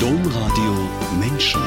[0.00, 0.74] Domradio
[1.18, 1.60] Menschen.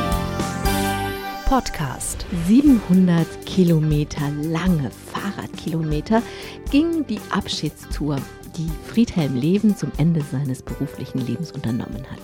[1.45, 2.27] Podcast.
[2.47, 6.21] 700 Kilometer lange Fahrradkilometer
[6.69, 8.17] ging die Abschiedstour,
[8.55, 12.19] die Friedhelm Leven zum Ende seines beruflichen Lebens unternommen hat.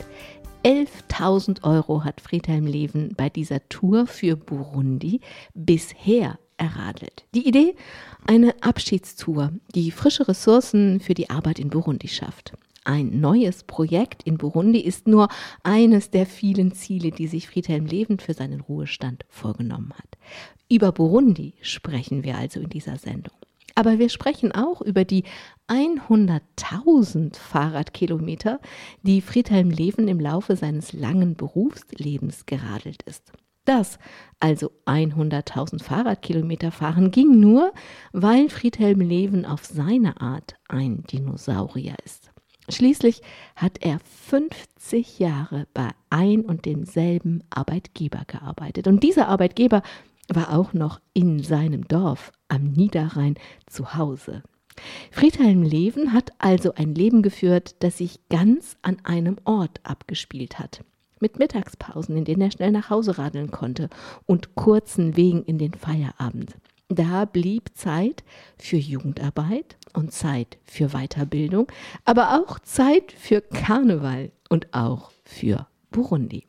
[0.64, 5.22] 11.000 Euro hat Friedhelm Leven bei dieser Tour für Burundi
[5.56, 7.26] bisher erradelt.
[7.34, 7.76] Die Idee?
[8.28, 12.54] Eine Abschiedstour, die frische Ressourcen für die Arbeit in Burundi schafft.
[12.86, 15.28] Ein neues Projekt in Burundi ist nur
[15.64, 20.18] eines der vielen Ziele, die sich Friedhelm Leven für seinen Ruhestand vorgenommen hat.
[20.70, 23.34] Über Burundi sprechen wir also in dieser Sendung.
[23.74, 25.24] Aber wir sprechen auch über die
[25.68, 28.60] 100.000 Fahrradkilometer,
[29.02, 33.34] die Friedhelm Leven im Laufe seines langen Berufslebens geradelt ist.
[33.66, 33.98] Das,
[34.40, 37.74] also 100.000 Fahrradkilometer fahren, ging nur,
[38.14, 42.32] weil Friedhelm Leven auf seine Art ein Dinosaurier ist.
[42.70, 43.22] Schließlich
[43.56, 48.88] hat er 50 Jahre bei ein und demselben Arbeitgeber gearbeitet.
[48.88, 49.84] Und dieser Arbeitgeber
[50.34, 53.36] war auch noch in seinem Dorf am Niederrhein
[53.68, 54.42] zu Hause.
[55.12, 60.84] Friedhelm Leven hat also ein Leben geführt, das sich ganz an einem Ort abgespielt hat.
[61.20, 63.90] Mit Mittagspausen, in denen er schnell nach Hause radeln konnte
[64.26, 66.56] und kurzen Wegen in den Feierabend.
[66.90, 68.24] Da blieb Zeit
[68.58, 71.72] für Jugendarbeit und Zeit für Weiterbildung,
[72.04, 76.46] aber auch Zeit für Karneval und auch für Burundi.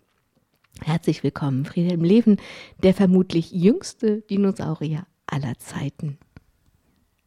[0.82, 2.36] Herzlich willkommen, Friedhelm Leven,
[2.82, 6.18] der vermutlich jüngste Dinosaurier aller Zeiten.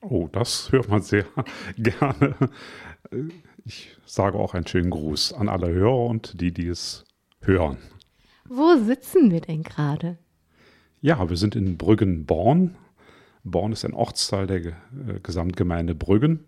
[0.01, 1.25] Oh, das hört man sehr
[1.77, 2.35] gerne.
[3.65, 7.03] Ich sage auch einen schönen Gruß an alle Hörer und die, die es
[7.41, 7.77] hören.
[8.47, 10.17] Wo sitzen wir denn gerade?
[11.01, 12.75] Ja, wir sind in Brüggen-Born.
[13.43, 14.73] Born ist ein Ortsteil der äh,
[15.23, 16.45] Gesamtgemeinde Brüggen,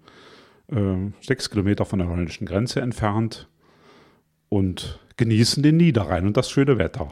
[0.68, 3.48] äh, sechs Kilometer von der holländischen Grenze entfernt
[4.50, 7.12] und genießen den Niederrhein und das schöne Wetter.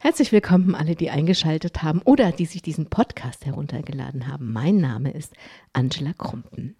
[0.00, 4.52] Herzlich willkommen alle, die eingeschaltet haben oder die sich diesen Podcast heruntergeladen haben.
[4.52, 5.32] Mein Name ist
[5.72, 6.76] Angela Krumpen.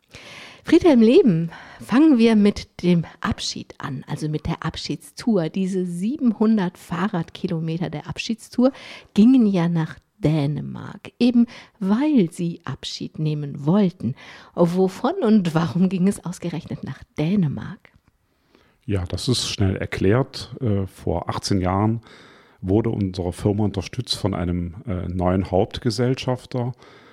[0.62, 5.48] Friedhelm Leben, fangen wir mit dem Abschied an, also mit der Abschiedstour.
[5.48, 8.72] Diese 700 Fahrradkilometer der Abschiedstour
[9.14, 11.46] gingen ja nach Dänemark, eben
[11.78, 14.14] weil sie Abschied nehmen wollten.
[14.54, 17.90] Wovon und warum ging es ausgerechnet nach Dänemark?
[18.86, 20.54] Ja, das ist schnell erklärt.
[20.60, 22.00] Äh, vor 18 Jahren
[22.60, 26.72] wurde unsere Firma unterstützt von einem äh, neuen Hauptgesellschafter,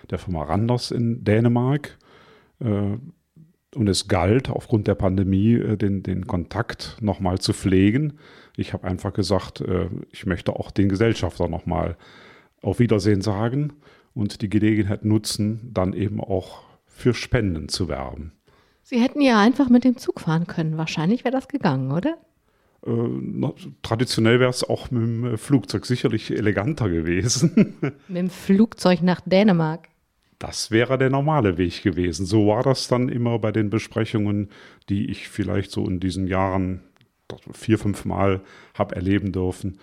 [0.09, 1.97] der Firma Randers in Dänemark.
[2.59, 2.97] Äh,
[3.73, 8.19] und es galt aufgrund der Pandemie den, den Kontakt nochmal zu pflegen.
[8.57, 9.63] Ich habe einfach gesagt,
[10.11, 11.95] ich möchte auch den Gesellschafter nochmal
[12.61, 13.73] auf Wiedersehen sagen
[14.13, 18.33] und die Gelegenheit nutzen, dann eben auch für Spenden zu werben.
[18.83, 20.77] Sie hätten ja einfach mit dem Zug fahren können.
[20.77, 22.17] Wahrscheinlich wäre das gegangen, oder?
[22.85, 23.51] Äh,
[23.83, 27.75] traditionell wäre es auch mit dem Flugzeug sicherlich eleganter gewesen.
[28.07, 29.87] mit dem Flugzeug nach Dänemark.
[30.39, 32.25] Das wäre der normale Weg gewesen.
[32.25, 34.49] So war das dann immer bei den Besprechungen,
[34.89, 36.81] die ich vielleicht so in diesen Jahren
[37.53, 38.41] vier, fünf Mal
[38.73, 39.77] habe erleben dürfen.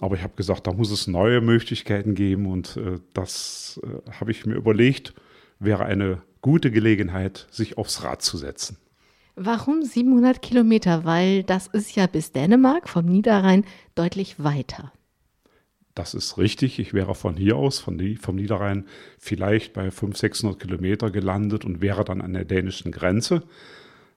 [0.00, 4.30] Aber ich habe gesagt, da muss es neue Möglichkeiten geben und äh, das äh, habe
[4.30, 5.14] ich mir überlegt,
[5.60, 8.76] wäre eine gute Gelegenheit, sich aufs Rad zu setzen.
[9.36, 11.04] Warum 700 Kilometer?
[11.04, 14.92] Weil das ist ja bis Dänemark vom Niederrhein deutlich weiter.
[15.94, 16.78] Das ist richtig.
[16.78, 18.86] Ich wäre von hier aus, von die, vom Niederrhein,
[19.18, 23.42] vielleicht bei 500, 600 Kilometer gelandet und wäre dann an der dänischen Grenze.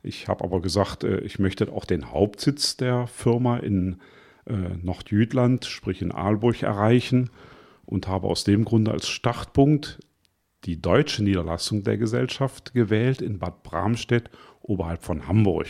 [0.03, 3.97] Ich habe aber gesagt, äh, ich möchte auch den Hauptsitz der Firma in
[4.81, 7.29] Nordjütland, sprich in Aalburg, erreichen
[7.85, 9.99] und habe aus dem Grunde als Startpunkt
[10.65, 14.29] die deutsche Niederlassung der Gesellschaft gewählt in Bad Bramstedt
[14.61, 15.67] oberhalb von Hamburg.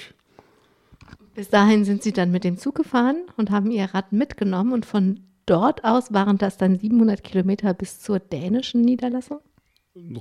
[1.36, 4.86] Bis dahin sind Sie dann mit dem Zug gefahren und haben Ihr Rad mitgenommen und
[4.86, 9.40] von dort aus waren das dann 700 Kilometer bis zur dänischen Niederlassung?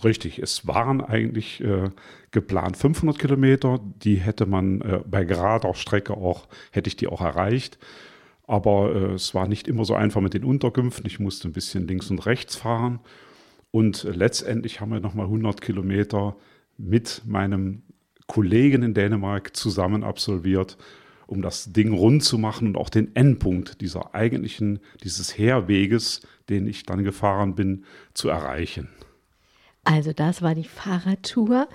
[0.05, 1.91] Richtig, es waren eigentlich äh,
[2.31, 7.21] geplant 500 Kilometer, die hätte man äh, bei gerader Strecke auch, hätte ich die auch
[7.21, 7.79] erreicht.
[8.47, 11.07] Aber äh, es war nicht immer so einfach mit den Unterkünften.
[11.07, 13.01] Ich musste ein bisschen links und rechts fahren.
[13.71, 16.37] Und letztendlich haben wir nochmal 100 Kilometer
[16.79, 17.83] mit meinem
[18.27, 20.77] Kollegen in Dänemark zusammen absolviert,
[21.27, 26.67] um das Ding rund zu machen und auch den Endpunkt dieser eigentlichen, dieses Herweges, den
[26.67, 27.85] ich dann gefahren bin,
[28.15, 28.89] zu erreichen.
[29.85, 31.69] Also das war die Fahrradtour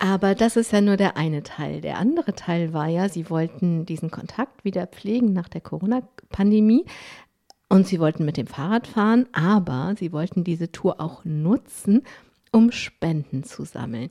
[0.00, 1.82] aber das ist ja nur der eine Teil.
[1.82, 6.86] Der andere Teil war ja, sie wollten diesen Kontakt wieder pflegen nach der Corona-Pandemie.
[7.68, 12.02] Und sie wollten mit dem Fahrrad fahren, aber sie wollten diese Tour auch nutzen,
[12.50, 14.08] um Spenden zu sammeln.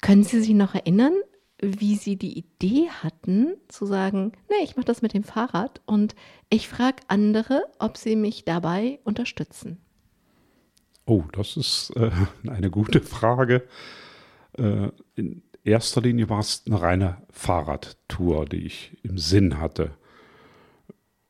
[0.00, 1.12] Können Sie sich noch erinnern,
[1.60, 6.14] wie Sie die Idee hatten, zu sagen, nee, ich mache das mit dem Fahrrad und
[6.48, 9.78] ich frage andere, ob sie mich dabei unterstützen.
[11.06, 12.10] Oh, das ist äh,
[12.48, 13.62] eine gute Frage.
[14.58, 19.90] Äh, in erster Linie war es eine reine Fahrradtour, die ich im Sinn hatte.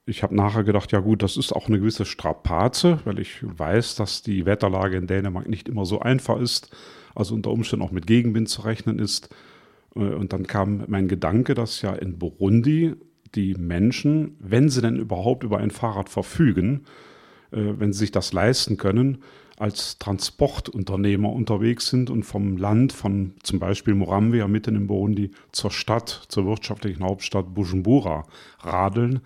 [0.05, 3.97] Ich habe nachher gedacht, ja gut, das ist auch eine gewisse Strapaze, weil ich weiß,
[3.97, 6.71] dass die Wetterlage in Dänemark nicht immer so einfach ist,
[7.15, 9.35] also unter Umständen auch mit Gegenwind zu rechnen ist.
[9.97, 12.95] Äh, und dann kam mein Gedanke, dass ja in Burundi
[13.35, 16.85] die Menschen, wenn sie denn überhaupt über ein Fahrrad verfügen,
[17.51, 19.19] äh, wenn sie sich das leisten können,
[19.59, 25.71] als Transportunternehmer unterwegs sind und vom Land, von zum Beispiel Moramvia mitten in Burundi zur
[25.71, 28.27] Stadt, zur wirtschaftlichen Hauptstadt Bujumbura
[28.61, 29.21] radeln.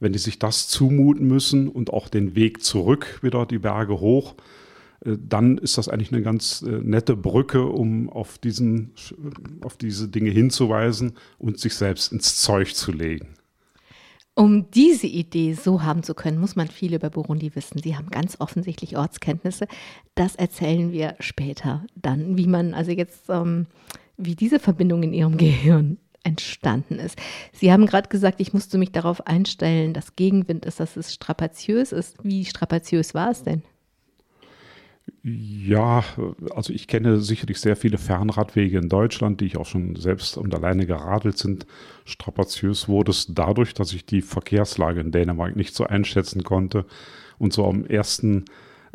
[0.00, 4.34] Wenn die sich das zumuten müssen und auch den Weg zurück wieder die Berge hoch,
[5.04, 8.92] äh, dann ist das eigentlich eine ganz äh, nette Brücke, um auf, diesen,
[9.62, 13.34] auf diese Dinge hinzuweisen und sich selbst ins Zeug zu legen.
[14.34, 17.82] Um diese Idee so haben zu können, muss man viel über Burundi wissen.
[17.82, 19.66] Sie haben ganz offensichtlich Ortskenntnisse.
[20.14, 23.66] Das erzählen wir später dann, wie man also jetzt, ähm,
[24.16, 27.18] wie diese Verbindung in Ihrem Gehirn entstanden ist.
[27.52, 31.92] Sie haben gerade gesagt, ich musste mich darauf einstellen, dass Gegenwind ist, dass es strapaziös
[31.92, 32.16] ist.
[32.22, 33.62] Wie strapaziös war es denn?
[35.24, 36.02] Ja,
[36.50, 40.52] also ich kenne sicherlich sehr viele Fernradwege in Deutschland, die ich auch schon selbst und
[40.52, 41.66] alleine geradelt sind.
[42.04, 46.86] Strapaziös wurde es dadurch, dass ich die Verkehrslage in Dänemark nicht so einschätzen konnte
[47.38, 48.46] und so am ersten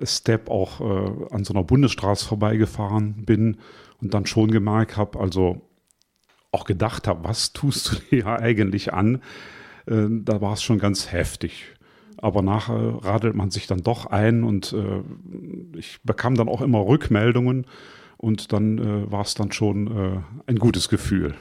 [0.03, 3.57] Step auch äh, an so einer Bundesstraße vorbeigefahren bin
[4.01, 5.61] und dann schon gemerkt habe, also
[6.51, 9.21] auch gedacht habe, was tust du dir eigentlich an?
[9.85, 11.76] Äh, da war es schon ganz heftig
[12.21, 16.85] aber nachher radelt man sich dann doch ein und äh, ich bekam dann auch immer
[16.85, 17.65] Rückmeldungen
[18.17, 21.35] und dann äh, war es dann schon äh, ein gutes Gefühl.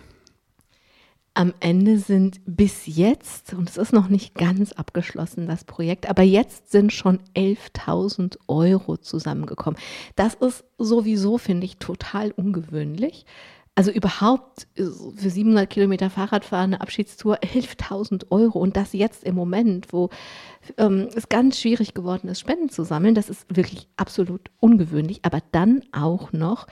[1.34, 6.22] Am Ende sind bis jetzt, und es ist noch nicht ganz abgeschlossen, das Projekt, aber
[6.22, 9.78] jetzt sind schon 11.000 Euro zusammengekommen.
[10.14, 13.26] Das ist sowieso, finde ich, total ungewöhnlich.
[13.78, 19.92] Also überhaupt für 700 Kilometer Fahrradfahren eine Abschiedstour 11.000 Euro und das jetzt im Moment,
[19.92, 20.08] wo
[20.78, 25.20] ähm, es ganz schwierig geworden ist, Spenden zu sammeln, das ist wirklich absolut ungewöhnlich.
[25.26, 26.66] Aber dann auch noch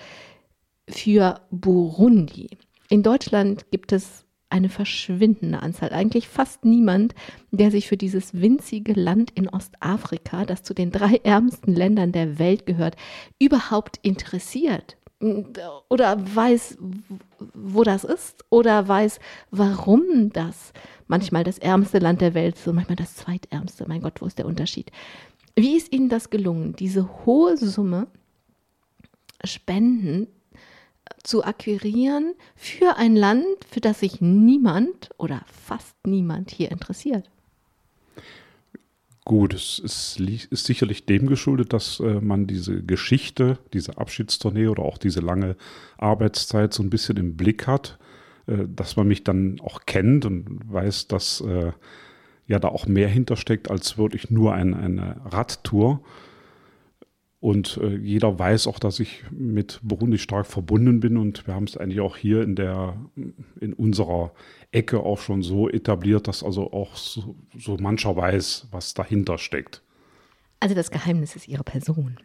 [0.89, 2.57] für Burundi.
[2.89, 7.15] In Deutschland gibt es eine verschwindende Anzahl, eigentlich fast niemand,
[7.51, 12.39] der sich für dieses winzige Land in Ostafrika, das zu den drei ärmsten Ländern der
[12.39, 12.97] Welt gehört,
[13.39, 14.97] überhaupt interessiert
[15.89, 16.79] oder weiß,
[17.55, 19.19] wo das ist oder weiß,
[19.51, 20.73] warum das
[21.07, 23.87] manchmal das ärmste Land der Welt ist und manchmal das zweitärmste.
[23.89, 24.91] Mein Gott, wo ist der Unterschied?
[25.57, 28.07] Wie ist Ihnen das gelungen, diese hohe Summe
[29.45, 30.27] Spenden
[31.23, 37.31] zu akquirieren für ein Land, für das sich niemand oder fast niemand hier interessiert?
[39.27, 44.83] Gut, es ist, ist, sicherlich dem geschuldet, dass äh, man diese Geschichte, diese Abschiedstournee oder
[44.83, 45.57] auch diese lange
[45.97, 47.99] Arbeitszeit so ein bisschen im Blick hat,
[48.47, 51.73] äh, dass man mich dann auch kennt und weiß, dass äh,
[52.47, 56.03] ja da auch mehr hintersteckt als wirklich nur ein, eine Radtour.
[57.45, 61.65] Und äh, jeder weiß auch, dass ich mit Burundi stark verbunden bin und wir haben
[61.65, 62.97] es eigentlich auch hier in der,
[63.61, 64.33] in unserer
[64.73, 69.83] Ecke auch schon so etabliert, dass also auch so, so mancher weiß, was dahinter steckt.
[70.59, 72.17] Also das Geheimnis ist Ihre Person.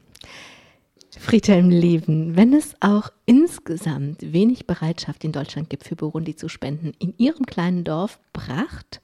[1.17, 6.93] Friedhelm Leben, wenn es auch insgesamt wenig Bereitschaft in Deutschland gibt, für Burundi zu spenden,
[6.97, 9.01] in Ihrem kleinen Dorf Bracht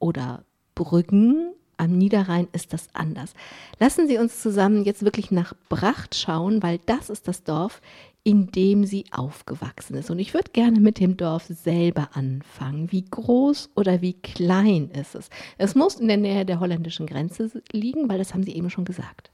[0.00, 3.32] oder Brüggen am Niederrhein ist das anders.
[3.78, 7.80] Lassen Sie uns zusammen jetzt wirklich nach Bracht schauen, weil das ist das Dorf,
[8.22, 10.10] in dem sie aufgewachsen ist.
[10.10, 12.92] Und ich würde gerne mit dem Dorf selber anfangen.
[12.92, 15.30] Wie groß oder wie klein ist es?
[15.56, 18.84] Es muss in der Nähe der holländischen Grenze liegen, weil das haben Sie eben schon
[18.84, 19.30] gesagt.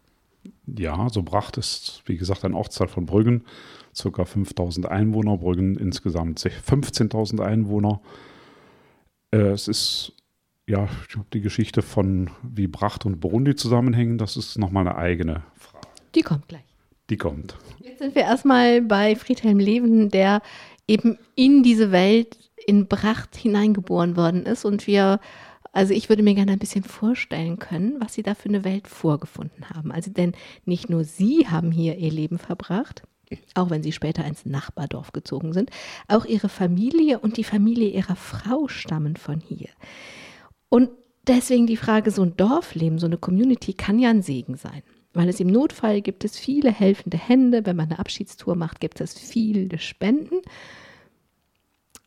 [0.66, 3.44] Ja, so Bracht ist, wie gesagt, ein Ortsteil von Brüggen,
[3.92, 8.00] circa 5000 Einwohner, Brüggen insgesamt 15.000 Einwohner.
[9.32, 10.12] Äh, es ist
[10.68, 14.96] ja, ich glaube, die Geschichte von wie Bracht und Burundi zusammenhängen, das ist nochmal eine
[14.96, 15.86] eigene Frage.
[16.14, 16.64] Die kommt gleich.
[17.08, 17.56] Die kommt.
[17.78, 20.42] Jetzt sind wir erstmal bei Friedhelm Leven, der
[20.88, 25.20] eben in diese Welt in Bracht hineingeboren worden ist und wir
[25.72, 28.88] also ich würde mir gerne ein bisschen vorstellen können, was Sie da für eine Welt
[28.88, 29.92] vorgefunden haben.
[29.92, 30.32] Also denn
[30.64, 33.02] nicht nur Sie haben hier Ihr Leben verbracht,
[33.54, 35.68] auch wenn Sie später ins Nachbardorf gezogen sind,
[36.08, 39.68] auch Ihre Familie und die Familie Ihrer Frau stammen von hier.
[40.68, 40.90] Und
[41.26, 44.82] deswegen die Frage, so ein Dorfleben, so eine Community kann ja ein Segen sein.
[45.12, 47.64] Weil es im Notfall gibt es viele helfende Hände.
[47.64, 50.42] Wenn man eine Abschiedstour macht, gibt es viele Spenden.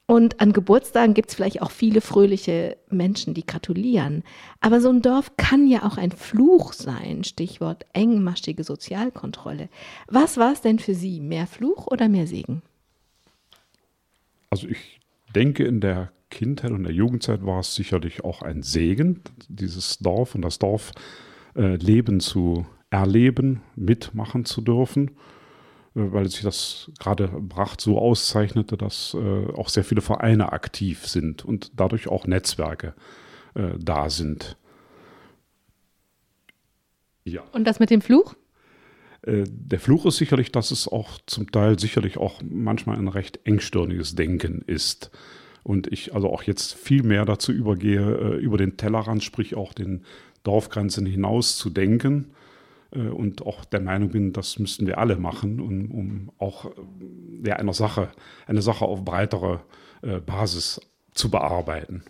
[0.10, 4.24] Und an Geburtstagen gibt es vielleicht auch viele fröhliche Menschen, die gratulieren.
[4.60, 9.70] Aber so ein Dorf kann ja auch ein Fluch sein, Stichwort engmaschige Sozialkontrolle.
[10.08, 12.64] Was war es denn für Sie, mehr Fluch oder mehr Segen?
[14.50, 15.00] Also ich
[15.36, 20.36] denke, in der Kindheit und der Jugendzeit war es sicherlich auch ein Segen, dieses Dorf
[20.36, 25.12] und das Dorfleben äh, zu erleben, mitmachen zu dürfen.
[25.96, 31.08] Äh, weil sich das gerade Bracht so auszeichnete, dass äh, auch sehr viele Vereine aktiv
[31.08, 32.94] sind und dadurch auch Netzwerke
[33.80, 34.58] da sind.
[37.24, 37.42] Ja.
[37.52, 38.36] Und das mit dem Fluch?
[39.26, 44.14] Der Fluch ist sicherlich, dass es auch zum Teil sicherlich auch manchmal ein recht engstirniges
[44.14, 45.10] Denken ist.
[45.64, 49.74] Und ich also auch jetzt viel mehr dazu übergehe, äh, über den Tellerrand, sprich auch
[49.74, 50.04] den
[50.44, 52.32] Dorfgrenzen hinaus zu denken
[52.92, 57.48] äh, und auch der Meinung bin, das müssten wir alle machen, um, um auch äh,
[57.48, 58.10] ja, eine, Sache,
[58.48, 59.62] eine Sache auf breitere
[60.26, 60.80] Basis
[61.14, 62.04] zu bearbeiten.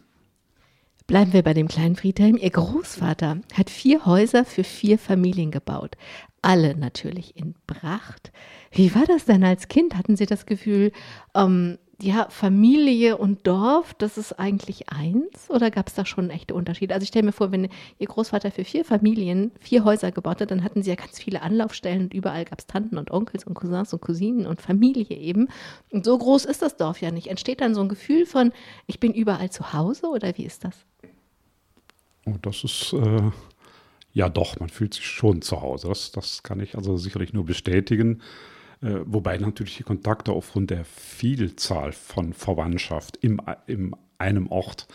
[1.10, 2.38] Bleiben wir bei dem kleinen Friedhelm.
[2.38, 5.96] Ihr Großvater hat vier Häuser für vier Familien gebaut.
[6.44, 8.32] Alle natürlich in Pracht.
[8.72, 9.96] Wie war das denn als Kind?
[9.96, 10.92] Hatten Sie das Gefühl,
[11.34, 16.54] ähm, ja, Familie und Dorf, das ist eigentlich eins oder gab es da schon echte
[16.54, 16.94] Unterschiede?
[16.94, 20.52] Also ich stelle mir vor, wenn Ihr Großvater für vier Familien vier Häuser gebaut hat,
[20.52, 23.54] dann hatten Sie ja ganz viele Anlaufstellen und überall gab es Tanten und Onkels und
[23.54, 25.50] Cousins und Cousinen und Familie eben.
[25.92, 27.28] Und so groß ist das Dorf ja nicht.
[27.28, 28.54] Entsteht dann so ein Gefühl von,
[28.88, 30.76] ich bin überall zu Hause oder wie ist das?
[32.26, 33.32] Oh, das ist äh,
[34.14, 35.90] ja doch, man fühlt sich schon zu Hause.
[35.90, 38.22] Das, das kann ich also sicherlich nur bestätigen.
[38.82, 44.88] Äh, wobei natürlich die Kontakte aufgrund der Vielzahl von Verwandtschaft im, im einem Ort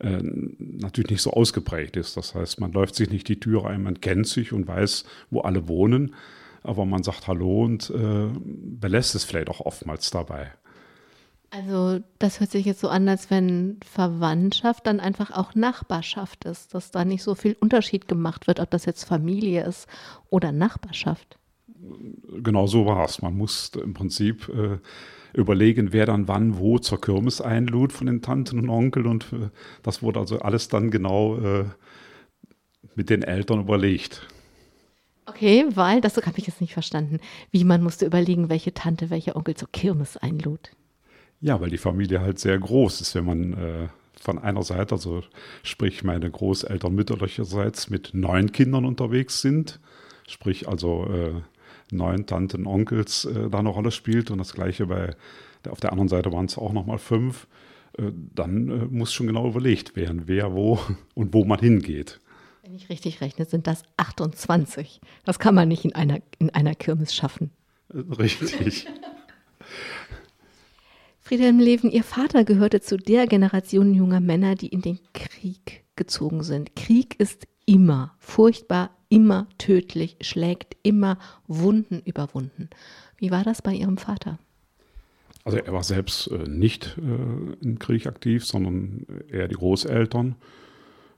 [0.00, 2.16] äh, natürlich nicht so ausgeprägt ist.
[2.16, 5.40] Das heißt, man läuft sich nicht die Tür ein, man kennt sich und weiß, wo
[5.40, 6.14] alle wohnen,
[6.62, 10.52] aber man sagt Hallo und äh, belässt es vielleicht auch oftmals dabei.
[11.50, 16.74] Also das hört sich jetzt so an, als wenn Verwandtschaft dann einfach auch Nachbarschaft ist,
[16.74, 19.86] dass da nicht so viel Unterschied gemacht wird, ob das jetzt Familie ist
[20.30, 21.38] oder Nachbarschaft
[22.42, 23.22] genau so war es.
[23.22, 24.78] Man musste im Prinzip äh,
[25.38, 29.06] überlegen, wer dann wann wo zur Kirmes einlud von den Tanten und Onkeln.
[29.06, 29.50] Und äh,
[29.82, 31.64] das wurde also alles dann genau äh,
[32.94, 34.26] mit den Eltern überlegt.
[35.26, 37.18] Okay, weil, das habe ich jetzt nicht verstanden,
[37.50, 40.70] wie man musste überlegen, welche Tante, welcher Onkel zur Kirmes einlud.
[41.40, 43.88] Ja, weil die Familie halt sehr groß ist, wenn man äh,
[44.20, 45.22] von einer Seite, also
[45.62, 49.80] sprich meine Großeltern mütterlicherseits mit neun Kindern unterwegs sind,
[50.26, 51.42] sprich also äh,
[51.90, 55.14] neun Tanten, Onkels äh, da eine Rolle spielt und das gleiche bei
[55.64, 57.46] der, auf der anderen Seite waren es auch nochmal fünf,
[57.98, 60.80] äh, dann äh, muss schon genau überlegt werden, wer wo
[61.14, 62.20] und wo man hingeht.
[62.62, 65.00] Wenn ich richtig rechne, sind das 28.
[65.24, 67.50] Das kann man nicht in einer, in einer Kirmes schaffen.
[67.92, 68.86] Äh, richtig.
[71.20, 76.42] Friedhelm Leven, Ihr Vater gehörte zu der Generation junger Männer, die in den Krieg gezogen
[76.42, 76.76] sind.
[76.76, 82.68] Krieg ist immer furchtbar, immer tödlich, schlägt immer Wunden überwunden.
[83.16, 84.40] Wie war das bei Ihrem Vater?
[85.44, 90.34] Also er war selbst äh, nicht äh, im Krieg aktiv, sondern eher die Großeltern.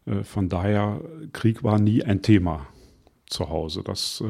[0.05, 1.01] Äh, von daher,
[1.33, 2.67] Krieg war nie ein Thema
[3.29, 3.83] zu Hause.
[3.83, 4.23] Das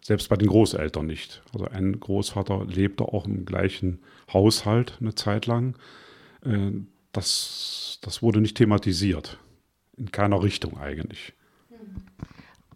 [0.00, 1.42] selbst bei den Großeltern nicht.
[1.52, 3.98] Also ein Großvater lebte auch im gleichen
[4.32, 5.76] Haushalt eine Zeit lang.
[7.10, 9.38] Das, das wurde nicht thematisiert
[9.96, 11.32] in keiner Richtung eigentlich.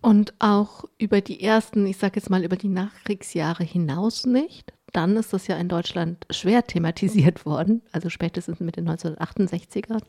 [0.00, 4.72] Und auch über die ersten, ich sage jetzt mal über die Nachkriegsjahre hinaus nicht.
[4.92, 10.02] Dann ist das ja in Deutschland schwer thematisiert worden, also spätestens mit den 1968ern.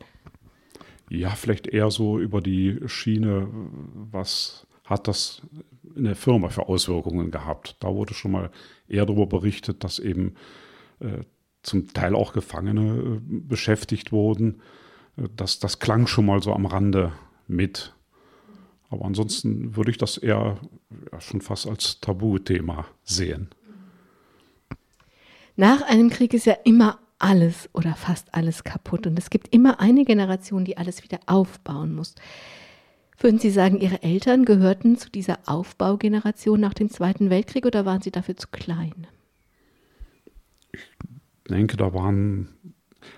[1.10, 3.48] Ja, vielleicht eher so über die Schiene,
[4.12, 5.42] was hat das
[5.96, 7.78] in der Firma für Auswirkungen gehabt.
[7.80, 8.52] Da wurde schon mal
[8.88, 10.36] eher darüber berichtet, dass eben
[11.00, 11.24] äh,
[11.64, 14.62] zum Teil auch Gefangene äh, beschäftigt wurden
[15.18, 17.14] das, das klang schon mal so am Rande
[17.48, 17.94] mit.
[18.96, 20.58] Aber ansonsten würde ich das eher
[21.12, 23.50] ja, schon fast als Tabuthema sehen.
[25.56, 29.80] Nach einem Krieg ist ja immer alles oder fast alles kaputt und es gibt immer
[29.80, 32.16] eine Generation, die alles wieder aufbauen muss.
[33.20, 38.02] Würden Sie sagen, Ihre Eltern gehörten zu dieser Aufbaugeneration nach dem Zweiten Weltkrieg oder waren
[38.02, 39.08] sie dafür zu klein?
[40.74, 40.82] Ich
[41.50, 42.50] denke, da waren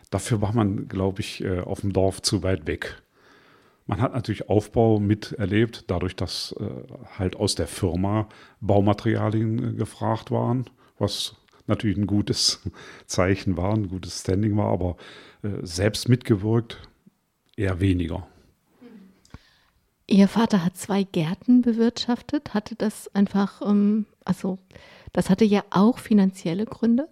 [0.09, 3.01] Dafür war man, glaube ich, äh, auf dem Dorf zu weit weg.
[3.87, 6.69] Man hat natürlich Aufbau miterlebt, dadurch, dass äh,
[7.17, 8.27] halt aus der Firma
[8.61, 11.35] Baumaterialien äh, gefragt waren, was
[11.67, 12.61] natürlich ein gutes
[13.07, 14.97] Zeichen war, ein gutes Standing war, aber
[15.61, 16.81] selbst mitgewirkt
[17.55, 18.27] eher weniger.
[20.07, 22.53] Ihr Vater hat zwei Gärten bewirtschaftet.
[22.53, 24.57] Hatte das einfach, ähm, also
[25.11, 27.09] das hatte ja auch finanzielle Gründe?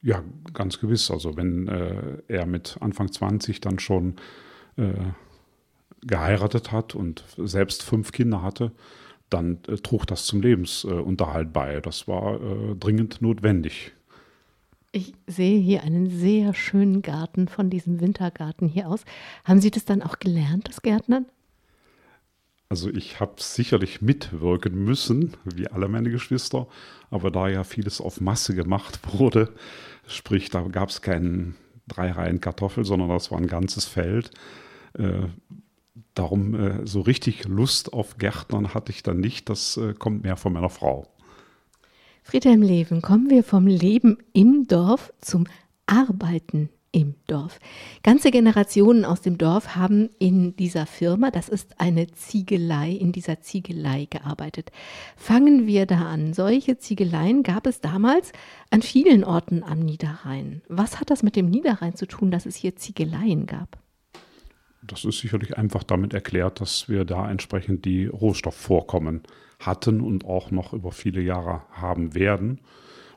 [0.00, 0.22] Ja,
[0.54, 1.10] ganz gewiss.
[1.10, 4.16] Also wenn äh, er mit Anfang 20 dann schon
[4.76, 4.92] äh,
[6.02, 8.72] geheiratet hat und selbst fünf Kinder hatte,
[9.30, 11.80] dann äh, trug das zum Lebensunterhalt bei.
[11.80, 13.92] Das war äh, dringend notwendig.
[14.94, 19.04] Ich sehe hier einen sehr schönen Garten von diesem Wintergarten hier aus.
[19.44, 21.24] Haben Sie das dann auch gelernt, das Gärtnern?
[22.68, 26.66] Also ich habe sicherlich mitwirken müssen, wie alle meine Geschwister,
[27.10, 29.50] aber da ja vieles auf Masse gemacht wurde,
[30.06, 31.54] sprich da gab es keinen
[31.88, 34.30] drei Reihen Kartoffel, sondern das war ein ganzes Feld.
[34.94, 35.28] Äh,
[36.14, 39.48] darum äh, so richtig Lust auf Gärtnern hatte ich dann nicht.
[39.48, 41.06] Das äh, kommt mehr von meiner Frau.
[42.22, 45.46] Friedhelm Leven, kommen wir vom Leben im Dorf zum
[45.86, 47.58] Arbeiten im Dorf.
[48.02, 53.40] Ganze Generationen aus dem Dorf haben in dieser Firma, das ist eine Ziegelei, in dieser
[53.40, 54.70] Ziegelei gearbeitet.
[55.16, 56.34] Fangen wir da an.
[56.34, 58.32] Solche Ziegeleien gab es damals
[58.70, 60.62] an vielen Orten am Niederrhein.
[60.68, 63.81] Was hat das mit dem Niederrhein zu tun, dass es hier Ziegeleien gab?
[64.84, 69.22] Das ist sicherlich einfach damit erklärt, dass wir da entsprechend die Rohstoffvorkommen
[69.60, 72.60] hatten und auch noch über viele Jahre haben werden.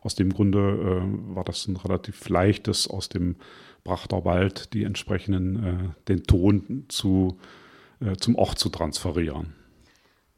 [0.01, 3.37] Aus dem Grunde äh, war das ein relativ leichtes, aus dem
[3.83, 7.39] Brachter Wald die entsprechenden, äh, den Ton zu,
[7.99, 9.53] äh, zum Ort zu transferieren.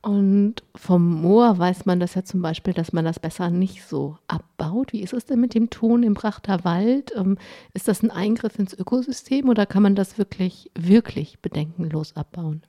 [0.07, 4.17] Und vom Moor weiß man das ja zum Beispiel, dass man das besser nicht so
[4.27, 4.93] abbaut.
[4.93, 7.11] Wie ist es denn mit dem Ton im Brachter Wald?
[7.13, 7.37] Ähm,
[7.73, 12.61] ist das ein Eingriff ins Ökosystem oder kann man das wirklich, wirklich bedenkenlos abbauen?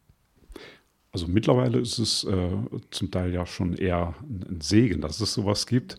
[1.12, 2.57] Also mittlerweile ist es äh,
[2.90, 5.97] zum Teil ja schon eher ein Segen, dass es sowas gibt,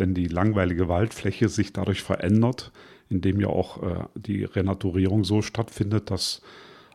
[0.00, 2.72] denn die langweilige Waldfläche sich dadurch verändert,
[3.08, 6.42] indem ja auch äh, die Renaturierung so stattfindet, dass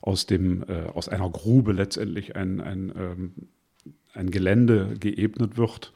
[0.01, 3.33] aus, dem, äh, aus einer Grube letztendlich ein, ein, ähm,
[4.15, 5.93] ein Gelände geebnet wird,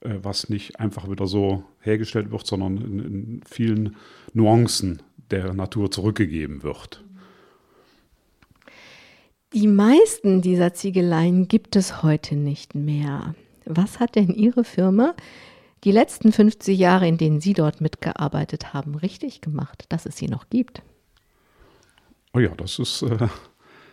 [0.00, 3.96] äh, was nicht einfach wieder so hergestellt wird, sondern in, in vielen
[4.32, 7.04] Nuancen der Natur zurückgegeben wird.
[9.52, 13.34] Die meisten dieser Ziegeleien gibt es heute nicht mehr.
[13.64, 15.14] Was hat denn Ihre Firma
[15.82, 20.28] die letzten 50 Jahre, in denen Sie dort mitgearbeitet haben, richtig gemacht, dass es sie
[20.28, 20.82] noch gibt?
[22.32, 23.28] Oh ja, das ist äh,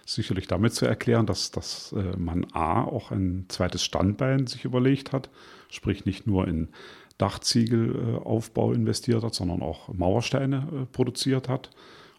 [0.07, 5.11] sicherlich damit zu erklären, dass, dass äh, man A auch ein zweites Standbein sich überlegt
[5.11, 5.29] hat,
[5.69, 6.69] sprich nicht nur in
[7.17, 11.71] Dachziegelaufbau investiert hat, sondern auch Mauersteine äh, produziert hat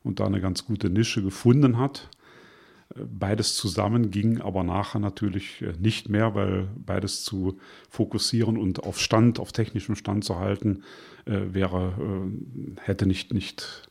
[0.04, 2.08] und da eine ganz gute Nische gefunden hat.
[2.94, 9.00] Beides zusammen ging aber nachher natürlich äh, nicht mehr, weil beides zu fokussieren und auf
[9.00, 10.82] Stand, auf technischem Stand zu halten,
[11.24, 13.88] äh, wäre, äh, hätte nicht, nicht,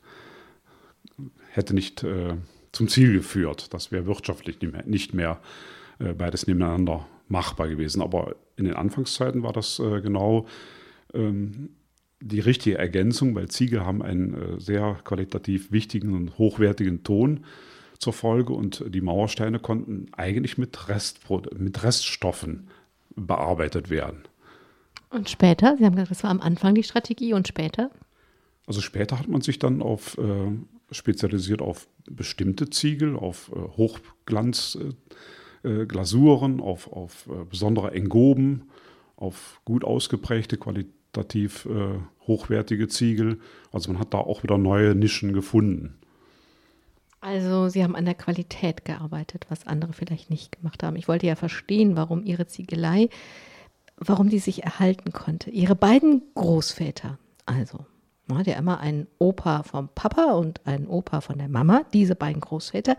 [1.50, 2.36] hätte nicht äh,
[2.78, 3.74] zum Ziel geführt.
[3.74, 5.40] Das wäre wirtschaftlich nicht mehr, nicht mehr
[5.98, 8.00] äh, beides nebeneinander machbar gewesen.
[8.00, 10.46] Aber in den Anfangszeiten war das äh, genau
[11.12, 11.70] ähm,
[12.20, 17.44] die richtige Ergänzung, weil Ziegel haben einen sehr qualitativ wichtigen und hochwertigen Ton
[17.98, 21.20] zur Folge und die Mauersteine konnten eigentlich mit, Rest,
[21.56, 22.70] mit Reststoffen
[23.14, 24.24] bearbeitet werden.
[25.10, 25.76] Und später?
[25.78, 27.90] Sie haben gesagt, das war am Anfang die Strategie und später?
[28.66, 30.50] Also später hat man sich dann auf äh,
[30.90, 38.64] spezialisiert auf bestimmte Ziegel, auf äh, Hochglanzglasuren, äh, auf, auf äh, besondere Engoben,
[39.16, 43.38] auf gut ausgeprägte, qualitativ äh, hochwertige Ziegel.
[43.72, 45.94] Also man hat da auch wieder neue Nischen gefunden.
[47.20, 50.94] Also Sie haben an der Qualität gearbeitet, was andere vielleicht nicht gemacht haben.
[50.96, 53.08] Ich wollte ja verstehen, warum Ihre Ziegelei,
[53.96, 55.50] warum die sich erhalten konnte.
[55.50, 57.84] Ihre beiden Großväter, also
[58.28, 62.14] man hat ja immer einen Opa vom Papa und einen Opa von der Mama, diese
[62.14, 62.96] beiden Großväter,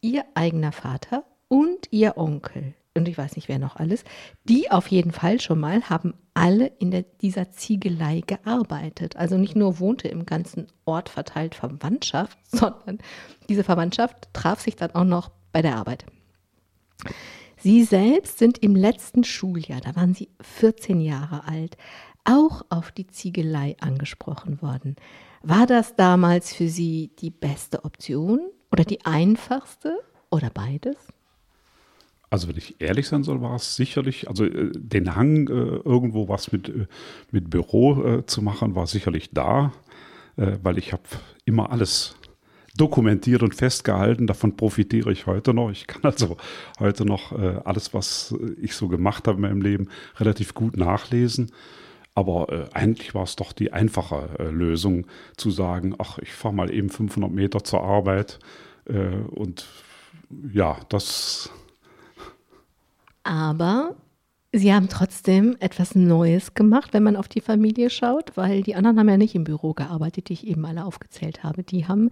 [0.00, 4.04] ihr eigener Vater und ihr Onkel und ich weiß nicht, wer noch alles,
[4.44, 9.16] die auf jeden Fall schon mal haben alle in der, dieser Ziegelei gearbeitet.
[9.16, 12.98] Also nicht nur wohnte im ganzen Ort verteilt Verwandtschaft, sondern
[13.48, 16.04] diese Verwandtschaft traf sich dann auch noch bei der Arbeit.
[17.56, 21.76] Sie selbst sind im letzten Schuljahr, da waren sie 14 Jahre alt,
[22.24, 24.96] auch auf die Ziegelei angesprochen worden.
[25.42, 29.98] War das damals für Sie die beste Option oder die einfachste
[30.30, 30.96] oder beides?
[32.30, 36.28] Also wenn ich ehrlich sein soll, war es sicherlich, also äh, den Hang, äh, irgendwo
[36.28, 36.86] was mit, äh,
[37.32, 39.72] mit Büro äh, zu machen, war sicherlich da,
[40.36, 41.02] äh, weil ich habe
[41.44, 42.14] immer alles
[42.76, 44.28] dokumentiert und festgehalten.
[44.28, 45.70] Davon profitiere ich heute noch.
[45.70, 46.36] Ich kann also
[46.78, 51.50] heute noch äh, alles, was ich so gemacht habe in meinem Leben, relativ gut nachlesen.
[52.14, 56.90] Aber eigentlich war es doch die einfache Lösung zu sagen, ach, ich fahre mal eben
[56.90, 58.40] 500 Meter zur Arbeit
[58.86, 59.66] und
[60.52, 61.50] ja, das
[63.22, 63.94] aber
[64.52, 68.98] Sie haben trotzdem etwas Neues gemacht, wenn man auf die Familie schaut, weil die anderen
[68.98, 71.62] haben ja nicht im Büro gearbeitet, die ich eben alle aufgezählt habe.
[71.62, 72.10] Die haben,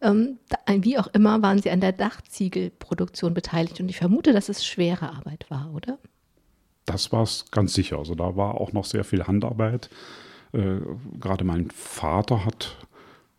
[0.00, 3.78] ähm, wie auch immer, waren sie an der Dachziegelproduktion beteiligt.
[3.78, 5.98] Und ich vermute, dass es schwere Arbeit war, oder?
[6.86, 7.98] Das war es ganz sicher.
[7.98, 9.90] Also da war auch noch sehr viel Handarbeit.
[10.52, 10.78] Äh,
[11.20, 12.76] gerade mein Vater hat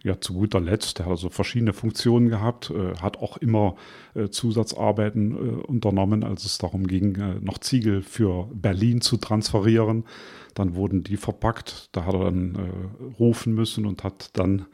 [0.04, 3.76] ja zu guter Letzt, der hat also verschiedene Funktionen gehabt, äh, hat auch immer
[4.16, 10.06] äh, Zusatzarbeiten äh, unternommen, als es darum ging, äh, noch Ziegel für Berlin zu transferieren.
[10.54, 14.66] Dann wurden die verpackt, da hat er dann äh, rufen müssen und hat dann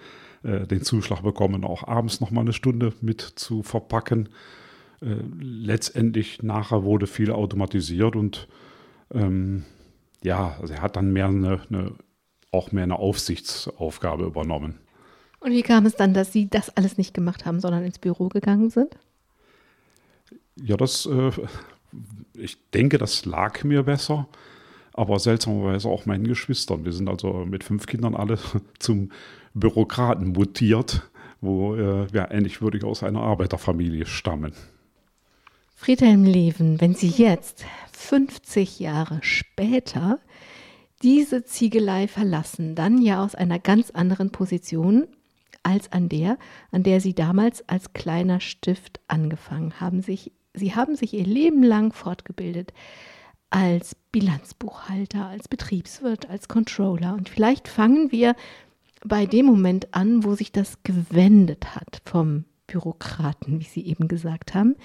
[0.45, 4.27] den Zuschlag bekommen, auch abends noch mal eine Stunde mit zu verpacken.
[5.39, 8.49] letztendlich nachher wurde viel automatisiert und
[9.13, 9.63] ähm,
[10.23, 11.93] ja, also er hat dann mehr eine, eine
[12.53, 14.79] auch mehr eine Aufsichtsaufgabe übernommen.
[15.39, 18.29] Und wie kam es dann, dass Sie das alles nicht gemacht haben, sondern ins Büro
[18.29, 18.95] gegangen sind?
[20.55, 21.31] Ja, das, äh,
[22.35, 24.27] ich denke, das lag mir besser,
[24.93, 26.85] aber seltsamerweise auch meinen Geschwistern.
[26.85, 28.37] Wir sind also mit fünf Kindern alle
[28.79, 29.11] zum
[29.53, 31.09] Bürokraten mutiert,
[31.41, 34.53] wo äh, wir ähnlich würdig aus einer Arbeiterfamilie stammen.
[35.75, 37.65] Friedhelm Leven, wenn Sie jetzt
[38.03, 40.19] 50 Jahre später
[41.01, 45.07] diese Ziegelei verlassen, dann ja aus einer ganz anderen Position
[45.63, 46.37] als an der,
[46.71, 50.01] an der Sie damals als kleiner Stift angefangen haben.
[50.01, 52.73] Sich, Sie haben sich Ihr Leben lang fortgebildet
[53.49, 57.13] als Bilanzbuchhalter, als Betriebswirt, als Controller.
[57.13, 58.35] Und vielleicht fangen wir
[59.05, 64.55] bei dem Moment an, wo sich das gewendet hat vom Bürokraten, wie Sie eben gesagt
[64.55, 64.75] haben.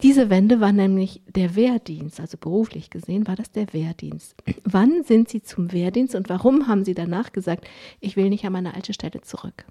[0.00, 4.36] Diese Wende war nämlich der Wehrdienst, also beruflich gesehen war das der Wehrdienst.
[4.64, 7.66] Wann sind Sie zum Wehrdienst und warum haben Sie danach gesagt,
[8.00, 9.64] ich will nicht an meine alte Stelle zurück?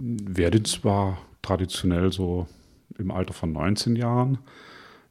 [0.00, 2.46] Wehrdienst war traditionell so
[2.98, 4.38] im Alter von 19 Jahren.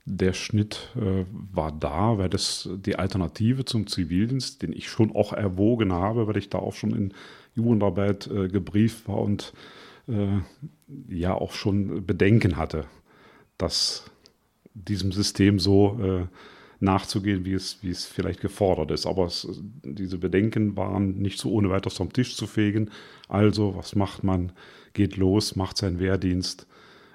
[0.05, 5.33] Der Schnitt äh, war da, weil das die Alternative zum Zivildienst, den ich schon auch
[5.33, 7.13] erwogen habe, weil ich da auch schon in
[7.53, 9.51] Jugendarbeit äh, gebrieft war und
[11.09, 12.85] ja auch schon Bedenken hatte,
[13.57, 14.09] dass
[14.73, 16.27] diesem System so äh,
[16.79, 19.05] nachzugehen, wie es, wie es vielleicht gefordert ist.
[19.05, 19.47] Aber es,
[19.83, 22.91] diese Bedenken waren nicht so ohne weiteres vom Tisch zu fegen.
[23.27, 24.51] Also, was macht man?
[24.93, 26.67] Geht los, macht seinen Wehrdienst.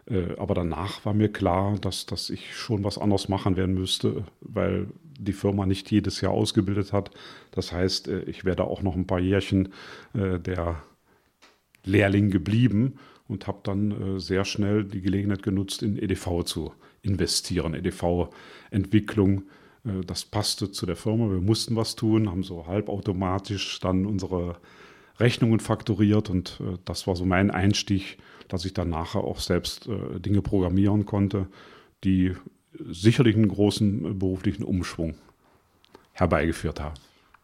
[0.06, 4.24] Äh, aber danach war mir klar, dass, dass ich schon was anderes machen werden müsste,
[4.40, 7.10] weil die Firma nicht jedes Jahr ausgebildet hat.
[7.52, 9.72] Das heißt, äh, ich werde auch noch ein paar Jährchen
[10.14, 10.82] äh, der
[11.84, 12.94] Lehrling geblieben
[13.28, 17.74] und habe dann sehr schnell die Gelegenheit genutzt, in EDV zu investieren.
[17.74, 19.44] EDV-Entwicklung,
[20.06, 21.30] das passte zu der Firma.
[21.30, 24.56] Wir mussten was tun, haben so halbautomatisch dann unsere
[25.18, 28.18] Rechnungen fakturiert und das war so mein Einstieg
[28.52, 31.46] dass ich dann nachher auch selbst äh, Dinge programmieren konnte,
[32.04, 32.34] die
[32.78, 35.14] sicherlich einen großen äh, beruflichen Umschwung
[36.12, 36.94] herbeigeführt haben.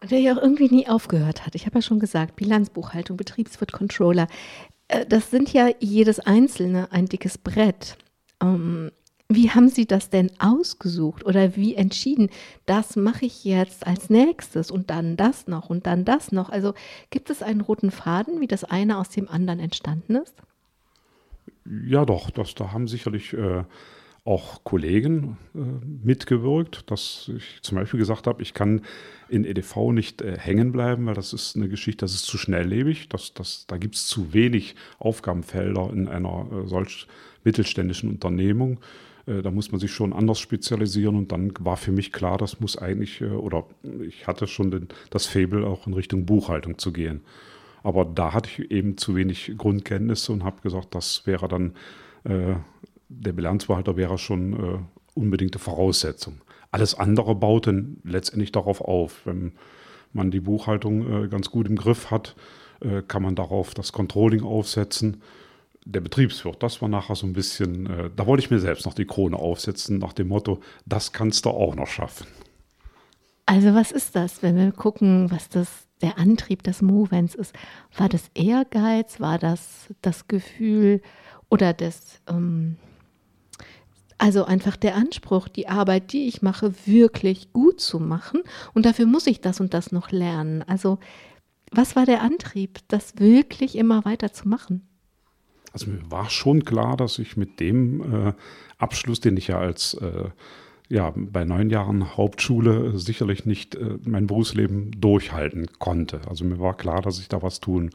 [0.01, 1.55] Der ja auch irgendwie nie aufgehört hat.
[1.55, 4.27] Ich habe ja schon gesagt, Bilanzbuchhaltung, Betriebswirt, Controller.
[4.87, 7.97] Äh, das sind ja jedes einzelne ein dickes Brett.
[8.41, 8.91] Ähm,
[9.31, 12.29] wie haben Sie das denn ausgesucht oder wie entschieden,
[12.65, 16.49] das mache ich jetzt als nächstes und dann das noch und dann das noch?
[16.49, 16.73] Also
[17.11, 20.35] gibt es einen roten Faden, wie das eine aus dem anderen entstanden ist?
[21.85, 23.63] Ja, doch, das, da haben sicherlich äh,
[24.25, 25.59] auch Kollegen äh,
[26.03, 28.81] mitgewirkt, dass ich zum Beispiel gesagt habe, ich kann
[29.29, 33.09] in EDV nicht äh, hängen bleiben, weil das ist eine Geschichte, das ist zu schnelllebig,
[33.09, 37.07] das, das, da gibt es zu wenig Aufgabenfelder in einer äh, solch
[37.43, 38.79] mittelständischen Unternehmung.
[39.25, 42.59] Äh, da muss man sich schon anders spezialisieren und dann war für mich klar, das
[42.59, 43.65] muss eigentlich, äh, oder
[44.05, 47.21] ich hatte schon den, das Faible auch in Richtung Buchhaltung zu gehen.
[47.83, 51.75] Aber da hatte ich eben zu wenig Grundkenntnisse und habe gesagt, das wäre dann,
[52.25, 52.55] äh,
[53.09, 54.79] der Bilanzbehalter wäre schon äh,
[55.13, 56.41] unbedingte Voraussetzung.
[56.71, 59.25] Alles andere baut dann letztendlich darauf auf.
[59.25, 59.53] Wenn
[60.13, 62.35] man die Buchhaltung äh, ganz gut im Griff hat,
[62.81, 65.21] äh, kann man darauf das Controlling aufsetzen.
[65.85, 68.93] Der Betriebswirt, das war nachher so ein bisschen, äh, da wollte ich mir selbst noch
[68.93, 72.27] die Krone aufsetzen, nach dem Motto, das kannst du auch noch schaffen.
[73.45, 77.53] Also was ist das, wenn wir gucken, was das der Antrieb des Movens ist.
[77.97, 79.19] War das Ehrgeiz?
[79.19, 81.01] War das das Gefühl
[81.49, 82.77] oder das, ähm,
[84.19, 88.41] also einfach der Anspruch, die Arbeit, die ich mache, wirklich gut zu machen
[88.73, 90.61] und dafür muss ich das und das noch lernen.
[90.63, 90.99] Also
[91.71, 94.87] was war der Antrieb, das wirklich immer weiter zu machen?
[95.71, 98.33] Also mir war schon klar, dass ich mit dem äh,
[98.77, 100.29] Abschluss, den ich ja als äh,
[100.89, 106.21] ja, bei neun Jahren Hauptschule sicherlich nicht äh, mein Berufsleben durchhalten konnte.
[106.27, 107.91] Also mir war klar, dass ich da was tun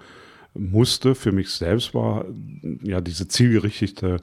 [0.54, 1.16] musste.
[1.16, 2.26] Für mich selbst war
[2.82, 4.18] ja diese zielgerichtete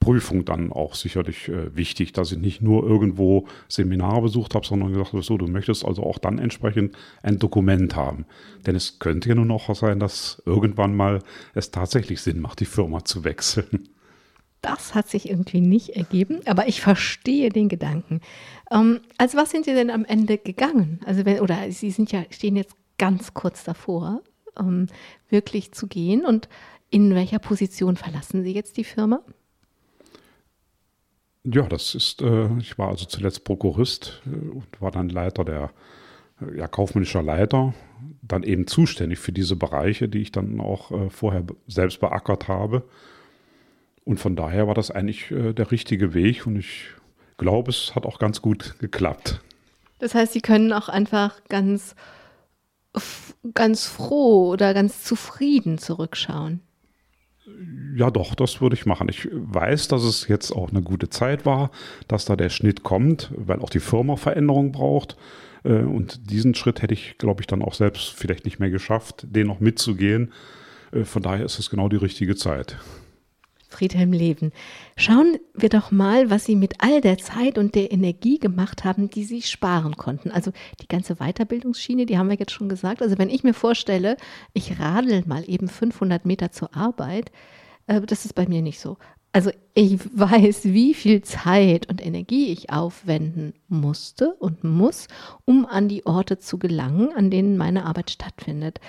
[0.00, 4.92] Prüfung dann auch sicherlich äh, wichtig, dass ich nicht nur irgendwo Seminare besucht habe, sondern
[4.92, 8.26] gesagt habe, so, du möchtest also auch dann entsprechend ein Dokument haben.
[8.66, 11.20] Denn es könnte ja nur noch sein, dass irgendwann mal
[11.54, 13.88] es tatsächlich Sinn macht, die Firma zu wechseln.
[14.62, 18.20] Das hat sich irgendwie nicht ergeben, aber ich verstehe den Gedanken.
[18.70, 21.00] Ähm, als was sind Sie denn am Ende gegangen?
[21.06, 24.22] Also wenn, oder Sie sind ja, stehen jetzt ganz kurz davor,
[24.58, 24.86] ähm,
[25.28, 26.24] wirklich zu gehen.
[26.24, 26.48] Und
[26.90, 29.20] in welcher Position verlassen Sie jetzt die Firma?
[31.48, 35.70] Ja, das ist, äh, ich war also zuletzt Prokurist äh, und war dann Leiter der,
[36.40, 37.72] äh, ja, kaufmännischer Leiter,
[38.22, 42.82] dann eben zuständig für diese Bereiche, die ich dann auch äh, vorher selbst beackert habe.
[44.04, 46.90] Und von daher war das eigentlich der richtige Weg und ich
[47.38, 49.40] glaube, es hat auch ganz gut geklappt.
[49.98, 51.96] Das heißt, Sie können auch einfach ganz,
[53.52, 56.60] ganz froh oder ganz zufrieden zurückschauen.
[57.96, 59.08] Ja, doch, das würde ich machen.
[59.08, 61.70] Ich weiß, dass es jetzt auch eine gute Zeit war,
[62.08, 65.16] dass da der Schnitt kommt, weil auch die Firma Veränderung braucht.
[65.64, 69.26] Äh, und diesen Schritt hätte ich, glaube ich, dann auch selbst vielleicht nicht mehr geschafft,
[69.30, 70.32] den noch mitzugehen.
[70.92, 72.76] Äh, von daher ist es genau die richtige Zeit.
[73.76, 74.52] Friedhelm Leven.
[74.96, 79.10] Schauen wir doch mal, was Sie mit all der Zeit und der Energie gemacht haben,
[79.10, 80.30] die Sie sparen konnten.
[80.30, 83.02] Also die ganze Weiterbildungsschiene, die haben wir jetzt schon gesagt.
[83.02, 84.16] Also wenn ich mir vorstelle,
[84.54, 87.30] ich radel mal eben 500 Meter zur Arbeit,
[87.86, 88.96] äh, das ist bei mir nicht so.
[89.32, 95.08] Also ich weiß, wie viel Zeit und Energie ich aufwenden musste und muss,
[95.44, 98.80] um an die Orte zu gelangen, an denen meine Arbeit stattfindet.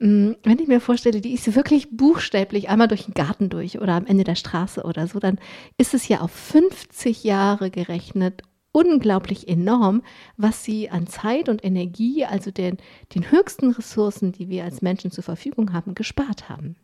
[0.00, 3.92] Mm, wenn ich mir vorstelle, die ist wirklich buchstäblich einmal durch den Garten durch oder
[3.92, 5.38] am Ende der Straße oder so, dann
[5.76, 10.02] ist es ja auf 50 Jahre gerechnet unglaublich enorm,
[10.36, 12.78] was sie an Zeit und Energie, also den,
[13.14, 16.76] den höchsten Ressourcen, die wir als Menschen zur Verfügung haben, gespart haben.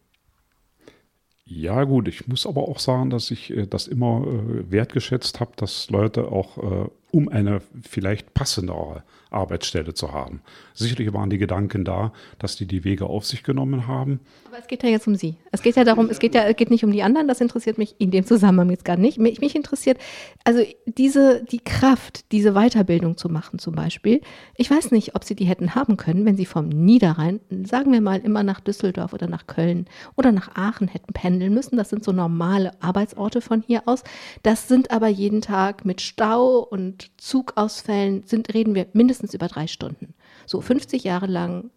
[1.49, 5.53] Ja, gut, ich muss aber auch sagen, dass ich äh, das immer äh, wertgeschätzt habe,
[5.57, 9.05] dass Leute auch äh, um eine vielleicht passendere
[9.37, 10.41] Arbeitsstelle zu haben.
[10.75, 14.21] Sicherlich waren die Gedanken da, dass die die Wege auf sich genommen haben.
[14.47, 15.37] Aber es geht ja jetzt um Sie.
[15.53, 17.95] Es geht ja darum, es geht ja geht nicht um die anderen, das interessiert mich
[17.99, 19.19] in dem Zusammenhang jetzt gar nicht.
[19.19, 19.99] Mich, mich interessiert,
[20.45, 24.21] also diese, die Kraft, diese Weiterbildung zu machen zum Beispiel.
[24.57, 28.01] Ich weiß nicht, ob Sie die hätten haben können, wenn Sie vom Niederrhein, sagen wir
[28.01, 31.77] mal, immer nach Düsseldorf oder nach Köln oder nach Aachen hätten pendeln müssen.
[31.77, 34.05] Das sind so normale Arbeitsorte von hier aus.
[34.43, 39.67] Das sind aber jeden Tag mit Stau und Zugausfällen, sind, reden wir mindestens über drei
[39.67, 40.15] Stunden.
[40.47, 41.71] So 50 Jahre lang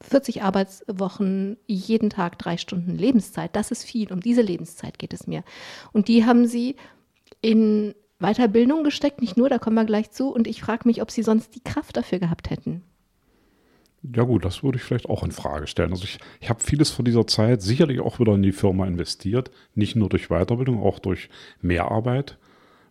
[0.00, 4.12] 40 Arbeitswochen, jeden Tag drei Stunden Lebenszeit, das ist viel.
[4.12, 5.42] Um diese Lebenszeit geht es mir.
[5.92, 6.76] Und die haben sie
[7.40, 10.30] in Weiterbildung gesteckt, nicht nur, da kommen wir gleich zu.
[10.30, 12.82] Und ich frage mich, ob sie sonst die Kraft dafür gehabt hätten.
[14.02, 15.90] Ja gut, das würde ich vielleicht auch in Frage stellen.
[15.90, 19.50] Also ich, ich habe vieles von dieser Zeit sicherlich auch wieder in die Firma investiert,
[19.74, 21.28] nicht nur durch Weiterbildung, auch durch
[21.60, 22.38] Mehrarbeit,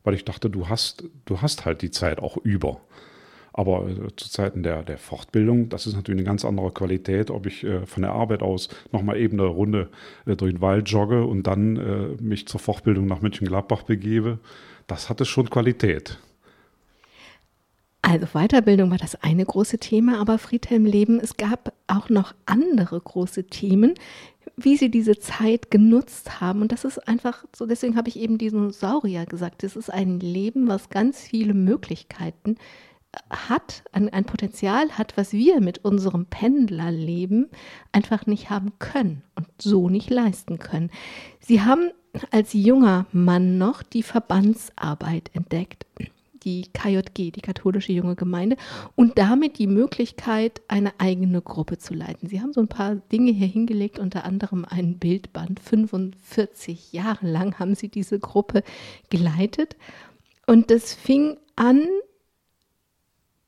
[0.04, 2.82] weil ich dachte, du hast, du hast halt die Zeit auch über.
[3.58, 7.48] Aber äh, zu Zeiten der, der Fortbildung, das ist natürlich eine ganz andere Qualität, ob
[7.48, 9.89] ich äh, von der Arbeit aus nochmal eben eine Runde
[10.28, 14.38] äh, durch den Wald jogge und dann äh, mich zur Fortbildung nach München-Gladbach begebe.
[14.86, 16.20] Das hatte schon Qualität.
[18.04, 23.02] Also Weiterbildung war das eine große Thema, aber Friedhelm Leben, es gab auch noch andere
[23.02, 23.96] große Themen,
[24.56, 26.62] wie sie diese Zeit genutzt haben.
[26.62, 29.63] Und das ist einfach so, deswegen habe ich eben diesen Saurier gesagt.
[29.63, 32.58] Es ist ein Leben, was ganz viele Möglichkeiten
[33.30, 37.49] hat, ein, ein Potenzial hat, was wir mit unserem Pendlerleben
[37.91, 40.91] einfach nicht haben können und so nicht leisten können.
[41.39, 41.91] Sie haben
[42.32, 45.86] als junger Mann noch die Verbandsarbeit entdeckt,
[46.43, 48.58] die KJG, die katholische junge Gemeinde,
[48.95, 52.30] und damit die Möglichkeit, eine eigene Gruppe zu leiten.
[52.30, 55.60] Sie haben so ein paar Dinge hier hingelegt, unter anderem ein Bildband.
[55.60, 58.63] 45 Jahre lang haben Sie diese Gruppe
[59.10, 59.75] geleitet.
[60.45, 61.86] Und das fing an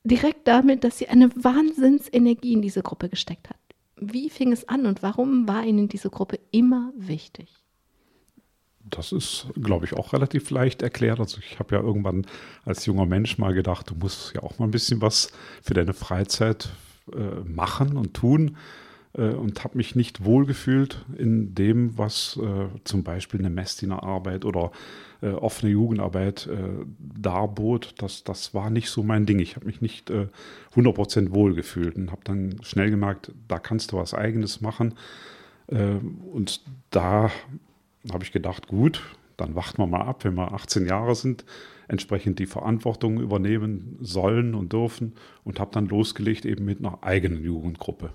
[0.04, 3.56] direkt damit, dass sie eine Wahnsinnsenergie in diese Gruppe gesteckt hat.
[3.96, 7.48] Wie fing es an und warum war Ihnen diese Gruppe immer wichtig?
[8.82, 11.20] Das ist, glaube ich, auch relativ leicht erklärt.
[11.20, 12.26] Also ich habe ja irgendwann
[12.64, 15.32] als junger Mensch mal gedacht, du musst ja auch mal ein bisschen was
[15.62, 16.70] für deine Freizeit
[17.12, 18.56] äh, machen und tun
[19.12, 24.70] und habe mich nicht wohlgefühlt in dem, was äh, zum Beispiel eine Messdienerarbeit oder
[25.22, 27.94] äh, offene Jugendarbeit äh, darbot.
[27.98, 29.38] Das, das war nicht so mein Ding.
[29.38, 30.28] Ich habe mich nicht äh,
[30.74, 34.94] 100% wohlgefühlt und habe dann schnell gemerkt, da kannst du was Eigenes machen.
[35.66, 35.96] Äh,
[36.32, 37.30] und da
[38.12, 39.02] habe ich gedacht, gut,
[39.36, 41.44] dann warten wir mal ab, wenn wir 18 Jahre sind,
[41.88, 47.42] entsprechend die Verantwortung übernehmen sollen und dürfen und habe dann losgelegt eben mit einer eigenen
[47.42, 48.12] Jugendgruppe.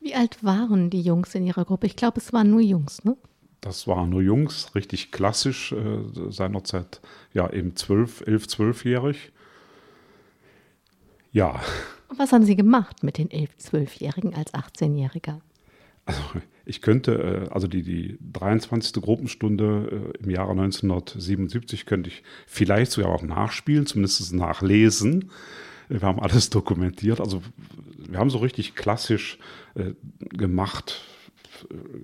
[0.00, 1.86] Wie alt waren die Jungs in ihrer Gruppe?
[1.86, 3.16] Ich glaube, es waren nur Jungs, ne?
[3.60, 7.00] Das waren nur Jungs, richtig klassisch, äh, seinerzeit
[7.34, 9.32] ja eben 12, 11, 12-jährig.
[11.32, 11.60] Ja.
[12.08, 15.40] Und was haben Sie gemacht mit den 11, 12-Jährigen als 18-Jähriger?
[16.06, 16.22] Also
[16.64, 19.02] ich könnte, äh, also die, die 23.
[19.02, 25.30] Gruppenstunde äh, im Jahre 1977 könnte ich vielleicht sogar auch nachspielen, zumindest nachlesen.
[25.88, 27.20] Wir haben alles dokumentiert.
[27.20, 27.42] Also
[28.08, 29.38] wir haben so richtig klassisch
[29.74, 29.92] äh,
[30.30, 31.04] gemacht.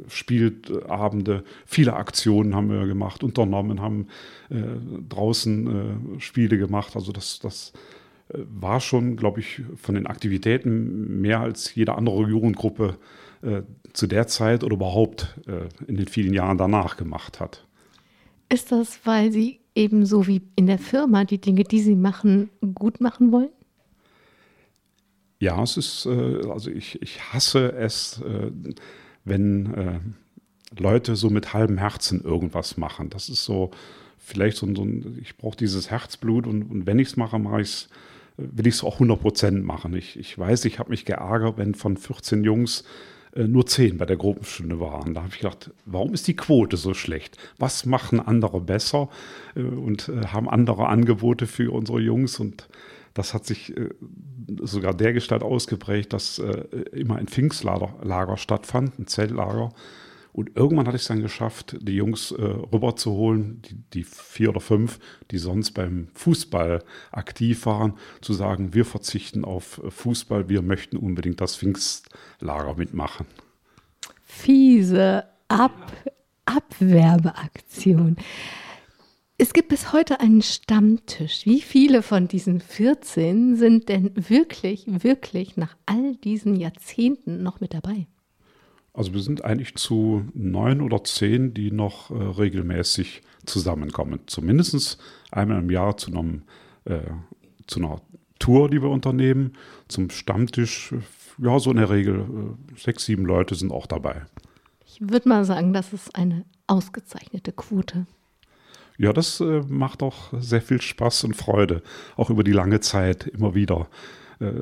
[0.09, 4.09] Spielabende, viele Aktionen haben wir gemacht, unternommen, haben
[4.51, 4.63] äh,
[5.09, 6.97] draußen äh, Spiele gemacht.
[6.97, 7.73] Also das, das
[8.29, 12.99] äh, war schon, glaube ich, von den Aktivitäten mehr als jede andere Jugendgruppe
[13.43, 17.65] äh, zu der Zeit oder überhaupt äh, in den vielen Jahren danach gemacht hat.
[18.49, 23.01] Ist das, weil Sie ebenso wie in der Firma die Dinge, die Sie machen, gut
[23.01, 23.51] machen wollen?
[25.41, 28.51] Ja, es ist, äh, also ich, ich hasse es, äh,
[29.25, 30.01] wenn äh,
[30.81, 33.11] Leute so mit halbem Herzen irgendwas machen.
[33.11, 33.71] Das ist so,
[34.19, 37.61] vielleicht so, so ein, ich brauche dieses Herzblut und, und wenn ich es mache, mache
[37.61, 37.89] ich es,
[38.37, 39.95] will ich es auch 100 Prozent machen.
[39.95, 42.85] Ich, ich weiß, ich habe mich geärgert, wenn von 14 Jungs
[43.37, 45.15] nur 10 bei der Gruppenstunde waren.
[45.15, 47.37] Da habe ich gedacht, warum ist die Quote so schlecht?
[47.59, 49.09] Was machen andere besser
[49.57, 52.39] und haben andere Angebote für unsere Jungs?
[52.39, 52.69] Und
[53.15, 53.73] das hat sich
[54.61, 59.73] sogar der Gestalt ausgeprägt, dass äh, immer ein Pfingstlager stattfand, ein Zeltlager.
[60.33, 64.61] Und irgendwann hatte ich es dann geschafft, die Jungs äh, rüberzuholen, die, die, vier oder
[64.61, 64.99] fünf,
[65.31, 71.41] die sonst beim Fußball aktiv waren, zu sagen, wir verzichten auf Fußball, wir möchten unbedingt
[71.41, 73.27] das Pfingstlager mitmachen.
[74.25, 75.93] Fiese Ab
[76.47, 78.17] Abwerbeaktion.
[79.37, 81.45] Es gibt bis heute einen Stammtisch.
[81.45, 87.75] Wie viele von diesen 14 sind denn wirklich, wirklich nach all diesen Jahrzehnten noch mit
[87.75, 88.07] dabei?
[88.93, 94.21] Also wir sind eigentlich zu neun oder zehn, die noch äh, regelmäßig zusammenkommen.
[94.27, 94.99] Zumindest
[95.33, 96.45] einmal im Jahr zu, einem,
[96.85, 97.01] äh,
[97.67, 98.01] zu einer
[98.39, 99.55] Tour, die wir unternehmen.
[99.89, 100.95] Zum Stammtisch,
[101.39, 104.27] ja, so in der Regel äh, sechs, sieben Leute sind auch dabei.
[104.87, 108.07] Ich würde mal sagen, das ist eine ausgezeichnete Quote.
[108.97, 111.83] Ja, das äh, macht auch sehr viel Spaß und Freude,
[112.17, 113.89] auch über die lange Zeit immer wieder.
[114.41, 114.53] Äh,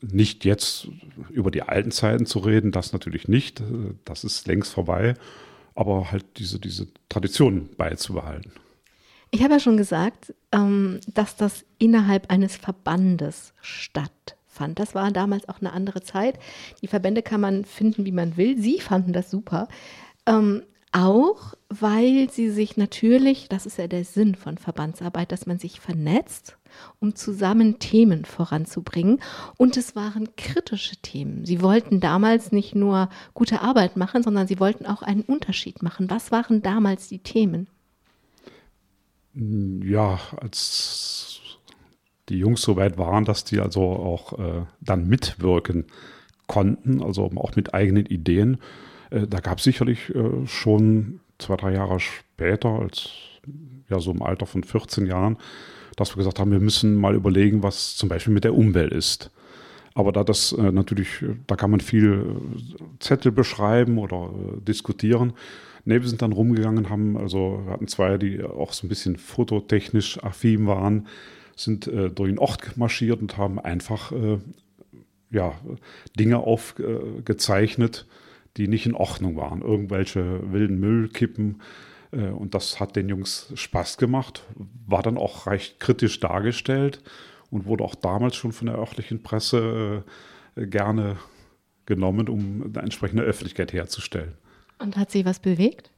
[0.00, 0.88] nicht jetzt
[1.30, 5.14] über die alten Zeiten zu reden, das natürlich nicht, äh, das ist längst vorbei,
[5.74, 8.52] aber halt diese, diese Tradition beizubehalten.
[9.30, 14.78] Ich habe ja schon gesagt, ähm, dass das innerhalb eines Verbandes stattfand.
[14.78, 16.38] Das war damals auch eine andere Zeit.
[16.80, 18.58] Die Verbände kann man finden, wie man will.
[18.58, 19.68] Sie fanden das super.
[20.26, 25.58] Ähm, auch weil sie sich natürlich, das ist ja der Sinn von Verbandsarbeit, dass man
[25.58, 26.56] sich vernetzt,
[26.98, 29.20] um zusammen Themen voranzubringen.
[29.58, 31.44] Und es waren kritische Themen.
[31.44, 36.08] Sie wollten damals nicht nur gute Arbeit machen, sondern sie wollten auch einen Unterschied machen.
[36.08, 37.68] Was waren damals die Themen?
[39.34, 41.40] Ja, als
[42.30, 45.84] die Jungs so weit waren, dass die also auch äh, dann mitwirken
[46.46, 48.58] konnten, also auch mit eigenen Ideen
[49.10, 53.10] da gab es sicherlich äh, schon zwei, drei Jahre später, als
[53.88, 55.38] ja so im Alter von 14 Jahren,
[55.96, 59.30] dass wir gesagt haben, wir müssen mal überlegen, was zum Beispiel mit der Umwelt ist.
[59.94, 62.36] Aber da das äh, natürlich, da kann man viel
[63.00, 65.32] Zettel beschreiben oder diskutieren.
[65.84, 69.16] Ne, wir sind dann rumgegangen, haben, also wir hatten zwei, die auch so ein bisschen
[69.16, 71.06] fototechnisch affin waren,
[71.56, 74.38] sind äh, durch den Ort marschiert und haben einfach äh,
[75.30, 75.54] ja,
[76.18, 78.06] Dinge aufgezeichnet,
[78.58, 79.62] die nicht in Ordnung waren.
[79.62, 81.62] Irgendwelche wilden Müllkippen.
[82.10, 84.44] Äh, und das hat den Jungs Spaß gemacht,
[84.86, 87.02] war dann auch recht kritisch dargestellt
[87.50, 90.04] und wurde auch damals schon von der örtlichen Presse
[90.56, 91.16] äh, gerne
[91.86, 94.34] genommen, um eine entsprechende Öffentlichkeit herzustellen.
[94.78, 95.90] Und hat sie was bewegt?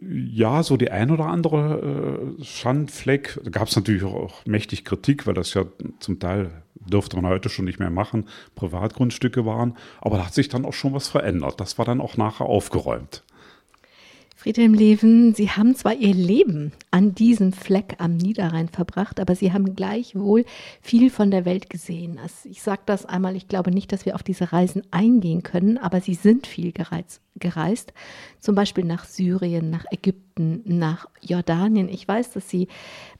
[0.00, 3.38] Ja, so die ein oder andere äh, Schandfleck.
[3.44, 5.66] Da gab es natürlich auch mächtig Kritik, weil das ja
[5.98, 9.76] zum Teil dürfte man heute schon nicht mehr machen, Privatgrundstücke waren.
[10.00, 11.60] Aber da hat sich dann auch schon was verändert.
[11.60, 13.22] Das war dann auch nachher aufgeräumt.
[14.40, 19.52] Friedhelm Leven, Sie haben zwar Ihr Leben an diesem Fleck am Niederrhein verbracht, aber Sie
[19.52, 20.46] haben gleichwohl
[20.80, 22.18] viel von der Welt gesehen.
[22.18, 25.76] Also ich sage das einmal, ich glaube nicht, dass wir auf diese Reisen eingehen können,
[25.76, 27.92] aber Sie sind viel gereist, gereist,
[28.38, 31.88] zum Beispiel nach Syrien, nach Ägypten, nach Jordanien.
[31.88, 32.68] Ich weiß, dass Sie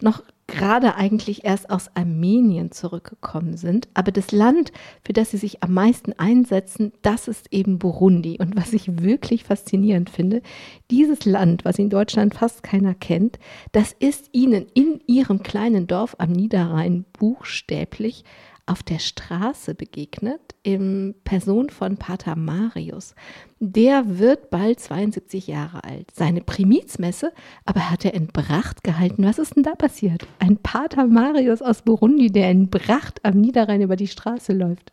[0.01, 3.89] noch gerade eigentlich erst aus Armenien zurückgekommen sind.
[3.95, 8.39] Aber das Land, für das sie sich am meisten einsetzen, das ist eben Burundi.
[8.41, 10.43] Und was ich wirklich faszinierend finde,
[10.91, 13.39] dieses Land, was in Deutschland fast keiner kennt,
[13.73, 18.25] das ist ihnen in ihrem kleinen Dorf am Niederrhein buchstäblich
[18.71, 23.16] auf der Straße begegnet, in Person von Pater Marius.
[23.59, 26.09] Der wird bald 72 Jahre alt.
[26.14, 27.33] Seine Primizmesse
[27.64, 29.25] aber hat er in Bracht gehalten.
[29.25, 30.27] Was ist denn da passiert?
[30.39, 34.93] Ein Pater Marius aus Burundi, der in Bracht am Niederrhein über die Straße läuft.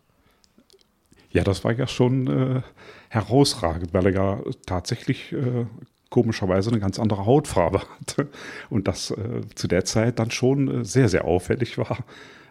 [1.29, 2.61] Ja, das war ja schon äh,
[3.09, 5.65] herausragend, weil er ja tatsächlich äh,
[6.09, 8.29] komischerweise eine ganz andere Hautfarbe hatte
[8.71, 11.99] und das äh, zu der Zeit dann schon äh, sehr, sehr auffällig war.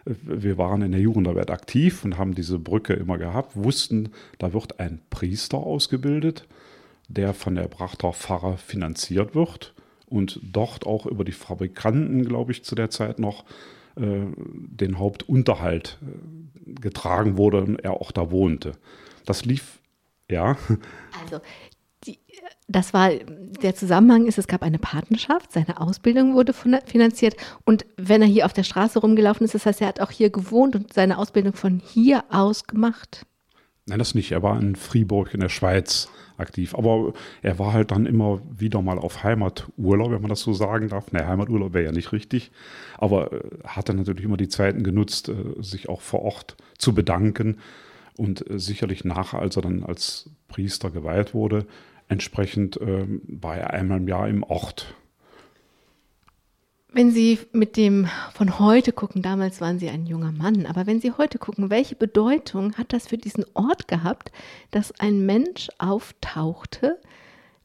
[0.07, 4.79] Wir waren in der Jugendarbeit aktiv und haben diese Brücke immer gehabt, wussten, da wird
[4.79, 6.47] ein Priester ausgebildet,
[7.09, 9.73] der von der Brachter Pfarrer finanziert wird
[10.05, 13.43] und dort auch über die Fabrikanten, glaube ich, zu der Zeit noch
[13.95, 18.73] äh, den Hauptunterhalt äh, getragen wurde und er auch da wohnte.
[19.25, 19.79] Das lief,
[20.29, 20.57] ja.
[21.21, 21.41] Also
[22.67, 27.35] das war der Zusammenhang ist, es gab eine Partnerschaft, seine Ausbildung wurde finanziert
[27.65, 30.29] und wenn er hier auf der Straße rumgelaufen ist, das heißt, er hat auch hier
[30.29, 33.25] gewohnt und seine Ausbildung von hier aus gemacht.
[33.87, 34.33] Nein, das nicht.
[34.33, 38.81] Er war in Fribourg in der Schweiz aktiv, aber er war halt dann immer wieder
[38.81, 41.11] mal auf Heimaturlaub, wenn man das so sagen darf.
[41.13, 42.51] Ne, Heimaturlaub wäre ja nicht richtig,
[42.97, 47.57] aber äh, hatte natürlich immer die Zeiten genutzt, äh, sich auch vor Ort zu bedanken
[48.17, 51.65] und äh, sicherlich nachher, als er dann als Priester geweiht wurde,
[52.09, 54.95] Entsprechend war er einmal im Jahr im Ort.
[56.89, 61.01] Wenn Sie mit dem von heute gucken, damals waren Sie ein junger Mann, aber wenn
[61.01, 64.31] Sie heute gucken, welche Bedeutung hat das für diesen Ort gehabt,
[64.71, 66.99] dass ein Mensch auftauchte,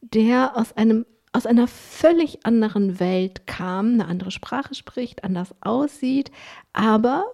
[0.00, 6.30] der aus einem aus einer völlig anderen Welt kam, eine andere Sprache spricht, anders aussieht,
[6.74, 7.24] aber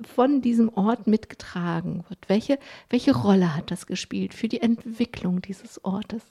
[0.00, 2.30] von diesem Ort mitgetragen wird.
[2.30, 2.58] Welche,
[2.88, 6.22] welche Rolle hat das gespielt für die Entwicklung dieses Ortes?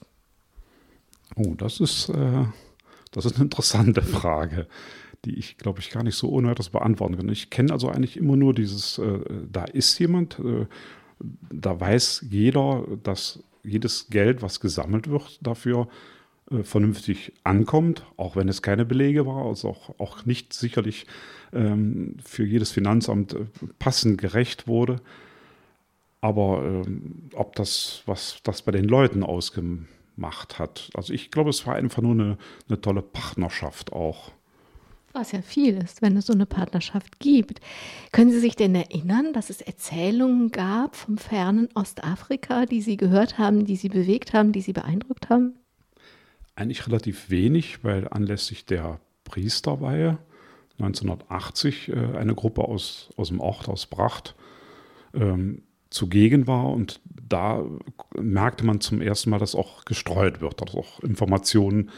[1.36, 2.44] Oh, das ist, äh,
[3.10, 4.66] das ist eine interessante Frage,
[5.24, 7.28] die ich, glaube ich, gar nicht so ohne weiteres beantworten kann.
[7.28, 9.20] Ich kenne also eigentlich immer nur dieses, äh,
[9.50, 10.66] da ist jemand, äh,
[11.50, 15.88] da weiß jeder, dass jedes Geld, was gesammelt wird, dafür
[16.50, 21.06] äh, vernünftig ankommt, auch wenn es keine Belege war, also auch, auch nicht sicherlich
[21.52, 23.46] ähm, für jedes Finanzamt äh,
[23.78, 25.00] passend gerecht wurde.
[26.20, 30.90] Aber ähm, ob das, was das bei den Leuten ausgemacht Macht hat.
[30.94, 32.38] Also ich glaube, es war einfach nur eine,
[32.68, 34.32] eine tolle Partnerschaft auch.
[35.14, 37.60] Was ja viel ist, wenn es so eine Partnerschaft gibt.
[38.12, 43.36] Können Sie sich denn erinnern, dass es Erzählungen gab vom fernen Ostafrika, die Sie gehört
[43.36, 45.54] haben, die Sie bewegt haben, die Sie beeindruckt haben?
[46.54, 50.18] Eigentlich relativ wenig, weil anlässlich der Priesterweihe
[50.78, 54.34] 1980 äh, eine Gruppe aus, aus dem Ort, aus Bracht,
[55.14, 57.00] ähm, zugegen war und
[57.32, 57.64] da
[58.18, 61.90] merkte man zum ersten Mal, dass auch gestreut wird, dass auch Informationen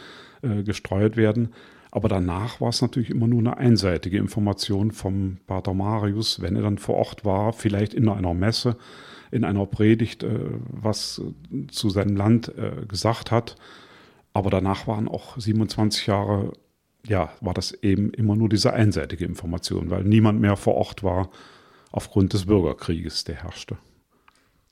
[0.42, 1.54] äh, gestreut werden.
[1.90, 6.62] Aber danach war es natürlich immer nur eine einseitige Information vom Pater Marius, wenn er
[6.62, 8.76] dann vor Ort war, vielleicht in einer Messe,
[9.30, 11.22] in einer Predigt, äh, was
[11.68, 13.56] zu seinem Land äh, gesagt hat.
[14.32, 16.52] Aber danach waren auch 27 Jahre,
[17.06, 21.30] ja, war das eben immer nur diese einseitige Information, weil niemand mehr vor Ort war
[21.92, 23.78] aufgrund des Bürgerkrieges, der herrschte.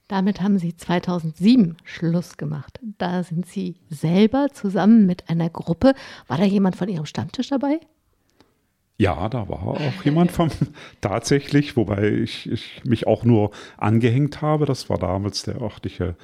[0.09, 2.81] Damit haben Sie 2007 Schluss gemacht.
[2.99, 5.95] Da sind Sie selber zusammen mit einer Gruppe.
[6.27, 7.81] War da jemand von Ihrem Stammtisch dabei?
[8.99, 10.49] Ja, da war auch jemand vom
[11.01, 14.67] tatsächlich, wobei ich, ich, mich auch nur angehängt habe.
[14.67, 16.17] Das war damals der örtliche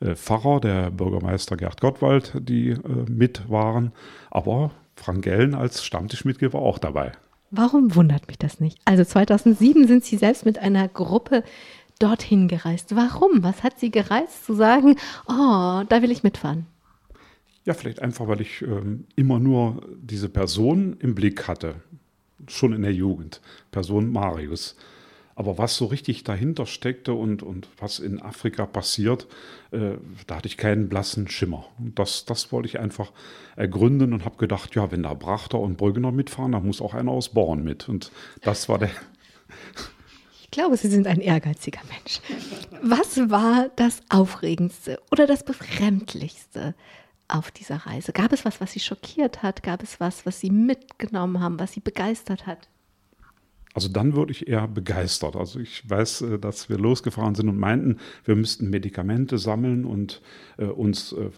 [0.00, 2.78] äh, Pfarrer, der Bürgermeister Gerd Gottwald, die äh,
[3.08, 3.92] mit waren.
[4.30, 7.12] Aber Frank Gellen als Stammtischmitglied war auch dabei.
[7.50, 8.78] Warum wundert mich das nicht?
[8.86, 11.44] Also 2007 sind Sie selbst mit einer Gruppe
[12.02, 12.96] dorthin gereist.
[12.96, 13.42] Warum?
[13.42, 14.96] Was hat Sie gereizt zu sagen,
[15.28, 16.66] oh, da will ich mitfahren?
[17.64, 21.76] Ja, vielleicht einfach, weil ich ähm, immer nur diese Person im Blick hatte,
[22.48, 23.40] schon in der Jugend,
[23.70, 24.76] Person Marius.
[25.34, 29.28] Aber was so richtig dahinter steckte und, und was in Afrika passiert,
[29.70, 29.92] äh,
[30.26, 31.66] da hatte ich keinen blassen Schimmer.
[31.78, 33.12] Und das, das wollte ich einfach
[33.56, 37.12] ergründen und habe gedacht, ja, wenn da Brachter und Brüggener mitfahren, dann muss auch einer
[37.12, 37.88] aus Born mit.
[37.88, 38.90] Und das war der.
[40.52, 42.20] Ich glaube, Sie sind ein ehrgeiziger Mensch.
[42.82, 46.74] Was war das Aufregendste oder das Befremdlichste
[47.26, 48.12] auf dieser Reise?
[48.12, 49.62] Gab es was, was Sie schockiert hat?
[49.62, 52.68] Gab es was, was Sie mitgenommen haben, was Sie begeistert hat?
[53.72, 55.36] Also dann würde ich eher begeistert.
[55.36, 57.96] Also ich weiß, äh, dass wir losgefahren sind und meinten,
[58.26, 60.20] wir müssten Medikamente sammeln und
[60.58, 61.30] äh, uns äh,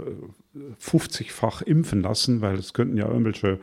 [0.82, 3.60] 50-fach impfen lassen, weil es könnten ja irgendwelche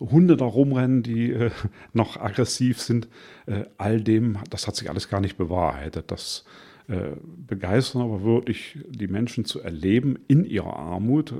[0.00, 1.50] Hunde da rumrennen, die äh,
[1.92, 3.08] noch aggressiv sind.
[3.46, 6.10] Äh, all dem, das hat sich alles gar nicht bewahrheitet.
[6.10, 6.44] Das
[6.88, 11.34] äh, begeistern aber wirklich die Menschen zu erleben in ihrer Armut,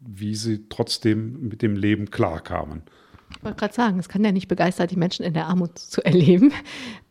[0.00, 2.82] wie sie trotzdem mit dem Leben klarkamen.
[3.36, 6.04] Ich wollte gerade sagen, es kann ja nicht begeistern, die Menschen in der Armut zu
[6.04, 6.52] erleben.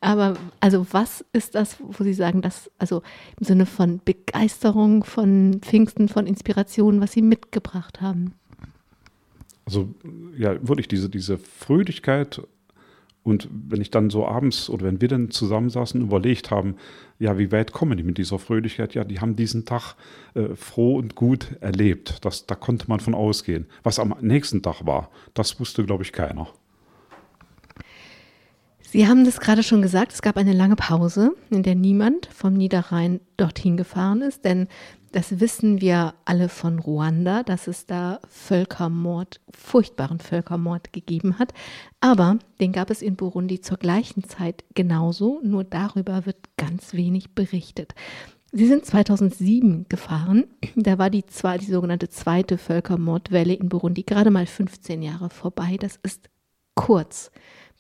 [0.02, 3.02] Aber also was ist das, wo Sie sagen, dass, also
[3.40, 8.34] im Sinne von Begeisterung, von Pfingsten, von Inspiration, was Sie mitgebracht haben?
[9.66, 9.94] Also
[10.38, 12.42] ja, wirklich diese, diese Fröhlichkeit
[13.24, 16.76] und wenn ich dann so abends oder wenn wir dann zusammensaßen überlegt haben,
[17.20, 18.96] ja, wie weit kommen die mit dieser Fröhlichkeit?
[18.96, 19.96] Ja, die haben diesen Tag
[20.34, 22.26] äh, froh und gut erlebt.
[22.26, 23.68] Das, da konnte man von ausgehen.
[23.84, 26.48] Was am nächsten Tag war, das wusste, glaube ich, keiner.
[28.82, 32.56] Sie haben das gerade schon gesagt, es gab eine lange Pause, in der niemand vom
[32.56, 34.68] Niederrhein dorthin gefahren ist, denn
[35.12, 41.54] das wissen wir alle von Ruanda, dass es da Völkermord, furchtbaren Völkermord gegeben hat.
[42.00, 47.36] Aber den gab es in Burundi zur gleichen Zeit genauso, nur darüber wird ganz wenig
[47.36, 47.94] berichtet.
[48.52, 50.46] Sie sind 2007 gefahren.
[50.76, 55.78] Da war die, zwei, die sogenannte zweite Völkermordwelle in Burundi gerade mal 15 Jahre vorbei.
[55.80, 56.30] Das ist
[56.76, 57.32] kurz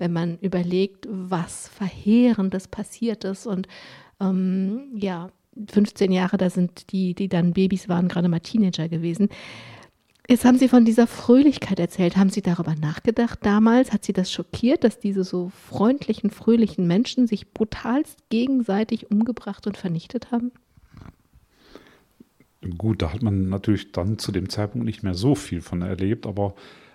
[0.01, 3.45] wenn man überlegt, was Verheerendes passiert ist.
[3.45, 3.67] Und
[4.19, 5.29] ähm, ja,
[5.69, 9.29] 15 Jahre, da sind die, die dann Babys waren, gerade mal Teenager gewesen.
[10.29, 12.15] Jetzt haben Sie von dieser Fröhlichkeit erzählt.
[12.15, 13.91] Haben Sie darüber nachgedacht damals?
[13.91, 19.77] Hat Sie das schockiert, dass diese so freundlichen, fröhlichen Menschen sich brutalst gegenseitig umgebracht und
[19.77, 20.51] vernichtet haben?
[22.77, 26.27] Gut, da hat man natürlich dann zu dem Zeitpunkt nicht mehr so viel von erlebt,
[26.27, 26.53] aber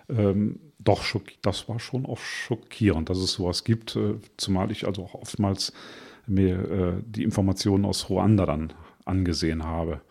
[0.09, 1.03] ähm, doch,
[1.41, 5.73] das war schon auch schockierend, dass es sowas gibt, äh, zumal ich also auch oftmals
[6.27, 8.73] mir äh, die Informationen aus Ruanda dann
[9.05, 10.01] angesehen habe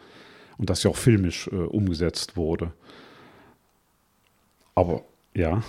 [0.59, 2.73] und das ja auch filmisch äh, umgesetzt wurde.
[4.75, 5.03] Aber
[5.35, 5.63] ja.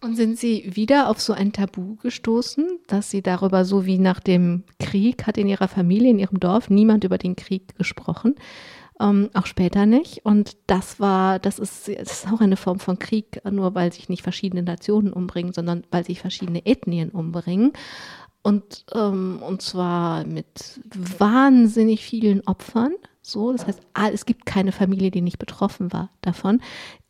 [0.00, 4.20] Und sind Sie wieder auf so ein Tabu gestoßen, dass Sie darüber, so wie nach
[4.20, 8.34] dem Krieg, hat in Ihrer Familie, in Ihrem Dorf niemand über den Krieg gesprochen?
[9.00, 10.24] ähm, auch später nicht.
[10.24, 14.08] Und das war, das ist, das ist auch eine Form von Krieg, nur weil sich
[14.08, 17.72] nicht verschiedene Nationen umbringen, sondern weil sich verschiedene Ethnien umbringen.
[18.44, 22.92] Und, ähm, und zwar mit wahnsinnig vielen Opfern.
[23.22, 23.80] So, das heißt,
[24.12, 26.60] es gibt keine Familie, die nicht betroffen war davon.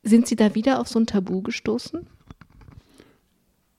[0.05, 2.07] Sind Sie da wieder auf so ein Tabu gestoßen?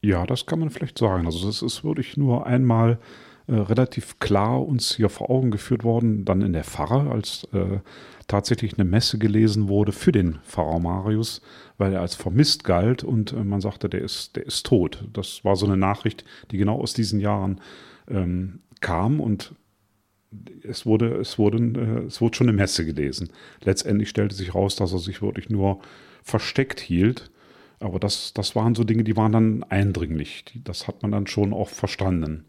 [0.01, 1.25] Ja, das kann man vielleicht sagen.
[1.25, 2.99] Also es ist wirklich nur einmal
[3.47, 7.79] äh, relativ klar uns hier vor Augen geführt worden, dann in der Pfarre, als äh,
[8.27, 11.41] tatsächlich eine Messe gelesen wurde für den Pfarrer Marius,
[11.77, 15.07] weil er als vermisst galt und äh, man sagte, der ist, der ist tot.
[15.13, 17.61] Das war so eine Nachricht, die genau aus diesen Jahren
[18.07, 19.53] ähm, kam und
[20.63, 23.29] es wurde, es, wurde, äh, es wurde schon eine Messe gelesen.
[23.63, 25.79] Letztendlich stellte sich raus, dass er sich wirklich nur
[26.23, 27.31] versteckt hielt.
[27.79, 30.45] Aber das, das waren so Dinge, die waren dann eindringlich.
[30.63, 32.45] Das hat man dann schon auch verstanden.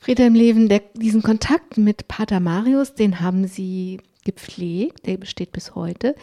[0.00, 5.74] Friedhelm Leven, der, diesen Kontakt mit Pater Marius, den haben Sie gepflegt, der besteht bis
[5.74, 6.14] heute.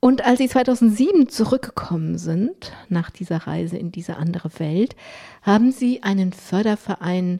[0.00, 4.96] Und als Sie 2007 zurückgekommen sind, nach dieser Reise in diese andere Welt,
[5.42, 7.38] haben Sie einen Förderverein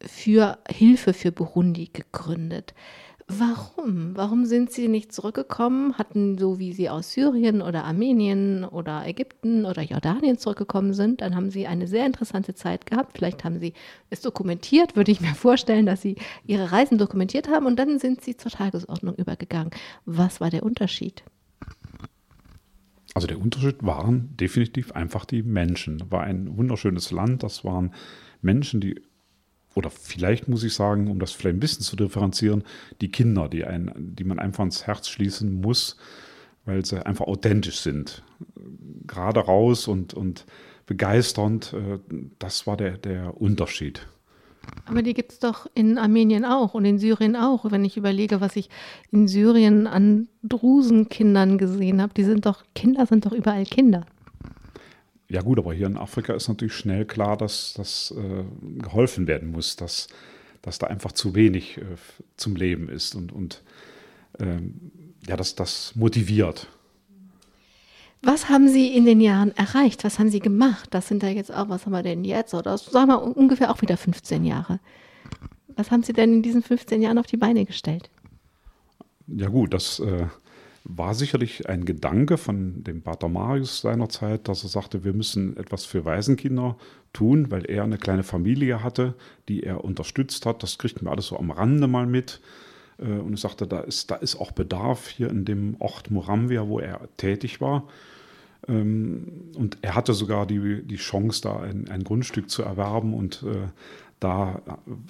[0.00, 2.72] für Hilfe für Burundi gegründet.
[3.26, 4.14] Warum?
[4.16, 5.96] Warum sind Sie nicht zurückgekommen?
[5.96, 11.34] Hatten so wie Sie aus Syrien oder Armenien oder Ägypten oder Jordanien zurückgekommen sind, dann
[11.34, 13.16] haben Sie eine sehr interessante Zeit gehabt.
[13.16, 13.72] Vielleicht haben Sie
[14.10, 16.16] es dokumentiert, würde ich mir vorstellen, dass Sie
[16.46, 19.70] Ihre Reisen dokumentiert haben und dann sind Sie zur Tagesordnung übergegangen.
[20.04, 21.24] Was war der Unterschied?
[23.14, 26.10] Also der Unterschied waren definitiv einfach die Menschen.
[26.10, 27.42] War ein wunderschönes Land.
[27.42, 27.94] Das waren
[28.42, 29.00] Menschen, die
[29.74, 32.64] oder vielleicht muss ich sagen, um das vielleicht ein bisschen zu differenzieren,
[33.00, 35.96] die Kinder, die, ein, die man einfach ins Herz schließen muss,
[36.64, 38.22] weil sie einfach authentisch sind.
[39.06, 40.46] Gerade raus und, und
[40.86, 41.98] begeisternd, äh,
[42.38, 44.06] das war der, der Unterschied.
[44.86, 47.70] Aber die gibt es doch in Armenien auch und in Syrien auch.
[47.70, 48.70] Wenn ich überlege, was ich
[49.10, 54.06] in Syrien an Drusenkindern gesehen habe, die sind doch, Kinder sind doch überall Kinder.
[55.28, 58.44] Ja gut, aber hier in Afrika ist natürlich schnell klar, dass das äh,
[58.82, 60.08] geholfen werden muss, dass,
[60.62, 61.84] dass da einfach zu wenig äh,
[62.36, 63.62] zum Leben ist und, und
[64.38, 64.90] ähm,
[65.26, 66.68] ja, dass das motiviert.
[68.22, 70.04] Was haben Sie in den Jahren erreicht?
[70.04, 70.88] Was haben Sie gemacht?
[70.92, 72.54] Das sind ja jetzt auch, was haben wir denn jetzt?
[72.54, 74.80] Oder sagen wir ungefähr auch wieder 15 Jahre.
[75.76, 78.10] Was haben Sie denn in diesen 15 Jahren auf die Beine gestellt?
[79.26, 80.26] Ja gut, das äh,
[80.84, 85.86] war sicherlich ein Gedanke von dem Pater Marius seinerzeit, dass er sagte, wir müssen etwas
[85.86, 86.76] für Waisenkinder
[87.14, 89.14] tun, weil er eine kleine Familie hatte,
[89.48, 90.62] die er unterstützt hat.
[90.62, 92.42] Das kriegten wir alles so am Rande mal mit.
[92.98, 96.68] Äh, und er sagte, da ist, da ist auch Bedarf hier in dem Ort Moramvia,
[96.68, 97.88] wo er tätig war.
[98.68, 103.42] Ähm, und er hatte sogar die, die Chance, da ein, ein Grundstück zu erwerben und
[103.42, 103.68] äh,
[104.24, 104.62] da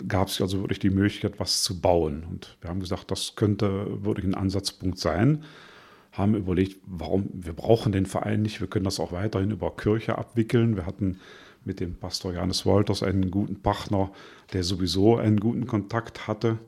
[0.08, 2.24] gab es also wirklich die Möglichkeit, was zu bauen.
[2.28, 5.44] Und wir haben gesagt, das könnte wirklich ein Ansatzpunkt sein.
[6.10, 10.18] haben überlegt, warum wir brauchen den Verein nicht, wir können das auch weiterhin über Kirche
[10.18, 10.76] abwickeln.
[10.76, 11.20] Wir hatten
[11.64, 14.10] mit dem Pastor Johannes Wolters einen guten Partner,
[14.52, 16.58] der sowieso einen guten Kontakt hatte.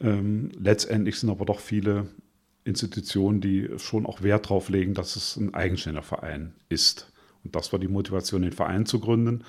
[0.00, 2.08] Ähm, letztendlich sind aber doch viele
[2.64, 7.12] Institutionen, die schon auch Wert darauf legen, dass es ein eigenständiger Verein ist.
[7.44, 9.44] Und das war die Motivation, den Verein zu gründen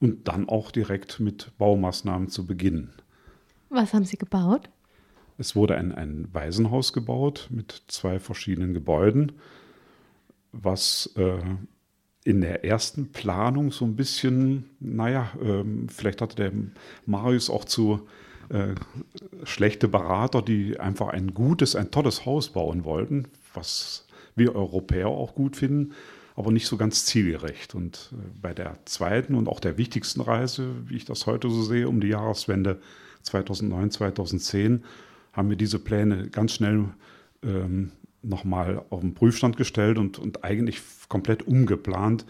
[0.00, 2.92] und dann auch direkt mit Baumaßnahmen zu beginnen.
[3.68, 4.70] Was haben Sie gebaut?
[5.38, 9.32] Es wurde ein, ein Waisenhaus gebaut mit zwei verschiedenen Gebäuden,
[10.52, 11.38] was äh,
[12.24, 16.52] in der ersten Planung so ein bisschen, naja, ähm, vielleicht hatte der
[17.06, 18.06] Marius auch zu
[18.50, 18.74] äh,
[19.44, 25.34] schlechte Berater, die einfach ein gutes, ein tolles Haus bauen wollten, was wir Europäer auch
[25.34, 25.94] gut finden,
[26.40, 27.74] aber nicht so ganz zielgerecht.
[27.74, 31.62] Und äh, bei der zweiten und auch der wichtigsten Reise, wie ich das heute so
[31.62, 32.80] sehe, um die Jahreswende
[33.22, 34.84] 2009, 2010,
[35.32, 36.86] haben wir diese Pläne ganz schnell
[37.44, 42.24] ähm, nochmal auf den Prüfstand gestellt und, und eigentlich komplett umgeplant,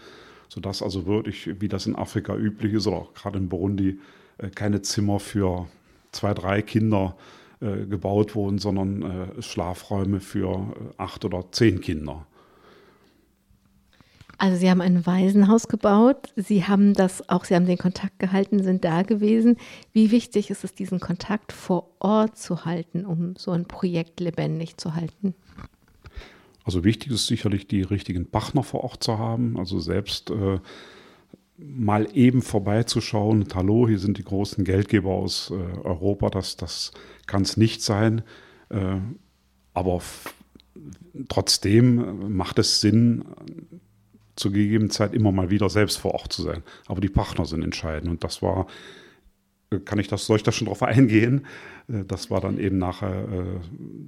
[0.49, 3.99] sodass also wirklich, wie das in Afrika üblich ist oder auch gerade in Burundi,
[4.37, 5.67] äh, keine Zimmer für
[6.11, 7.15] zwei, drei Kinder
[7.61, 12.25] äh, gebaut wurden, sondern äh, Schlafräume für äh, acht oder zehn Kinder.
[14.41, 18.63] Also Sie haben ein Waisenhaus gebaut, Sie haben das auch, Sie haben den Kontakt gehalten,
[18.63, 19.57] sind da gewesen.
[19.93, 24.77] Wie wichtig ist es, diesen Kontakt vor Ort zu halten, um so ein Projekt lebendig
[24.77, 25.35] zu halten?
[26.63, 29.59] Also wichtig ist sicherlich, die richtigen Partner vor Ort zu haben.
[29.59, 30.57] Also selbst äh,
[31.59, 33.43] mal eben vorbeizuschauen.
[33.43, 36.31] Und, Hallo, hier sind die großen Geldgeber aus äh, Europa.
[36.31, 36.93] Das, das
[37.27, 38.23] kann es nicht sein.
[38.69, 39.01] Äh,
[39.75, 40.01] aber
[41.29, 43.23] trotzdem äh, macht es Sinn,
[44.35, 46.63] zur gegebenen Zeit immer mal wieder selbst vor Ort zu sein.
[46.87, 48.09] Aber die Partner sind entscheidend.
[48.09, 48.67] Und das war,
[49.71, 51.45] äh, kann ich das, soll ich da schon drauf eingehen?
[51.87, 53.59] Äh, das war dann eben nachher äh,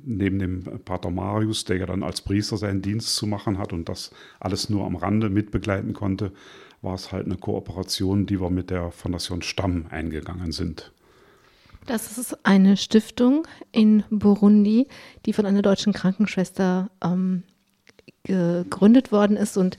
[0.06, 3.90] neben dem Pater Marius, der ja dann als Priester seinen Dienst zu machen hat und
[3.90, 6.32] das alles nur am Rande mitbegleiten konnte,
[6.82, 10.92] war es halt eine Kooperation, die wir mit der Fondation Stamm eingegangen sind.
[11.86, 14.88] Das ist eine Stiftung in Burundi,
[15.26, 17.44] die von einer deutschen Krankenschwester ähm,
[18.24, 19.78] gegründet worden ist und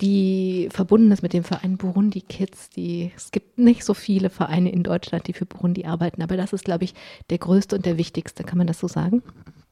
[0.00, 2.70] die verbunden ist mit dem Verein Burundi Kids.
[2.70, 6.52] Die, es gibt nicht so viele Vereine in Deutschland, die für Burundi arbeiten, aber das
[6.52, 6.94] ist, glaube ich,
[7.28, 8.44] der größte und der wichtigste.
[8.44, 9.22] Kann man das so sagen?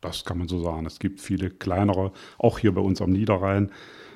[0.00, 0.86] Das kann man so sagen.
[0.86, 3.70] Es gibt viele kleinere, auch hier bei uns am Niederrhein,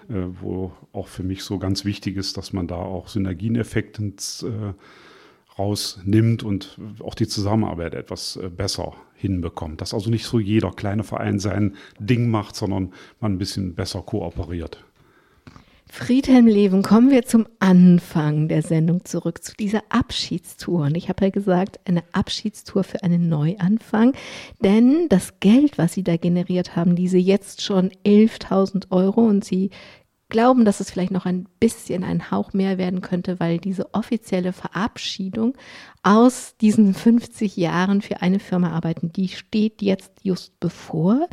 [0.09, 5.59] äh, wo auch für mich so ganz wichtig ist, dass man da auch Synergieneffekte äh,
[5.59, 9.81] rausnimmt und auch die Zusammenarbeit etwas äh, besser hinbekommt.
[9.81, 14.03] Dass also nicht so jeder kleine Verein sein Ding macht, sondern man ein bisschen besser
[14.03, 14.85] kooperiert.
[15.95, 20.87] Friedhelm Leven, kommen wir zum Anfang der Sendung zurück, zu dieser Abschiedstour.
[20.87, 24.15] Und ich habe ja gesagt, eine Abschiedstour für einen Neuanfang.
[24.65, 29.69] Denn das Geld, was Sie da generiert haben, diese jetzt schon 11.000 Euro und Sie
[30.31, 34.55] glauben, dass es vielleicht noch ein bisschen ein Hauch mehr werden könnte, weil diese offizielle
[34.55, 35.53] Verabschiedung
[36.03, 41.29] aus diesen 50 Jahren für eine Firma arbeiten, die steht jetzt just bevor.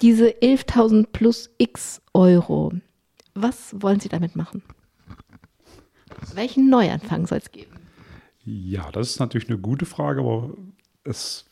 [0.00, 2.72] Diese 11.000 plus x Euro,
[3.36, 4.62] was wollen Sie damit machen?
[6.34, 7.72] Welchen Neuanfang soll es geben?
[8.44, 10.50] Ja, das ist natürlich eine gute Frage, aber
[11.04, 11.46] es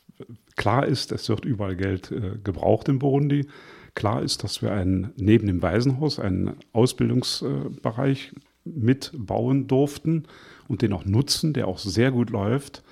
[0.55, 3.47] klar ist, es wird überall Geld äh, gebraucht in Burundi.
[3.95, 10.23] Klar ist, dass wir einen, neben dem Waisenhaus einen Ausbildungsbereich äh, mitbauen durften
[10.67, 12.83] und den auch nutzen, der auch sehr gut läuft.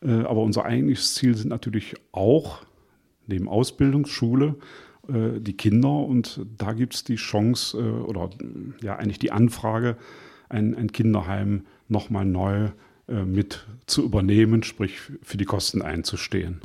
[0.00, 2.64] Äh, aber unser eigentliches Ziel sind natürlich auch
[3.26, 4.56] neben Ausbildungsschule
[5.08, 8.30] äh, die Kinder und da gibt es die Chance äh, oder
[8.80, 9.96] ja eigentlich die Anfrage,
[10.48, 12.68] ein, ein Kinderheim nochmal neu
[13.08, 16.60] äh, mit zu übernehmen, sprich für die Kosten einzustehen.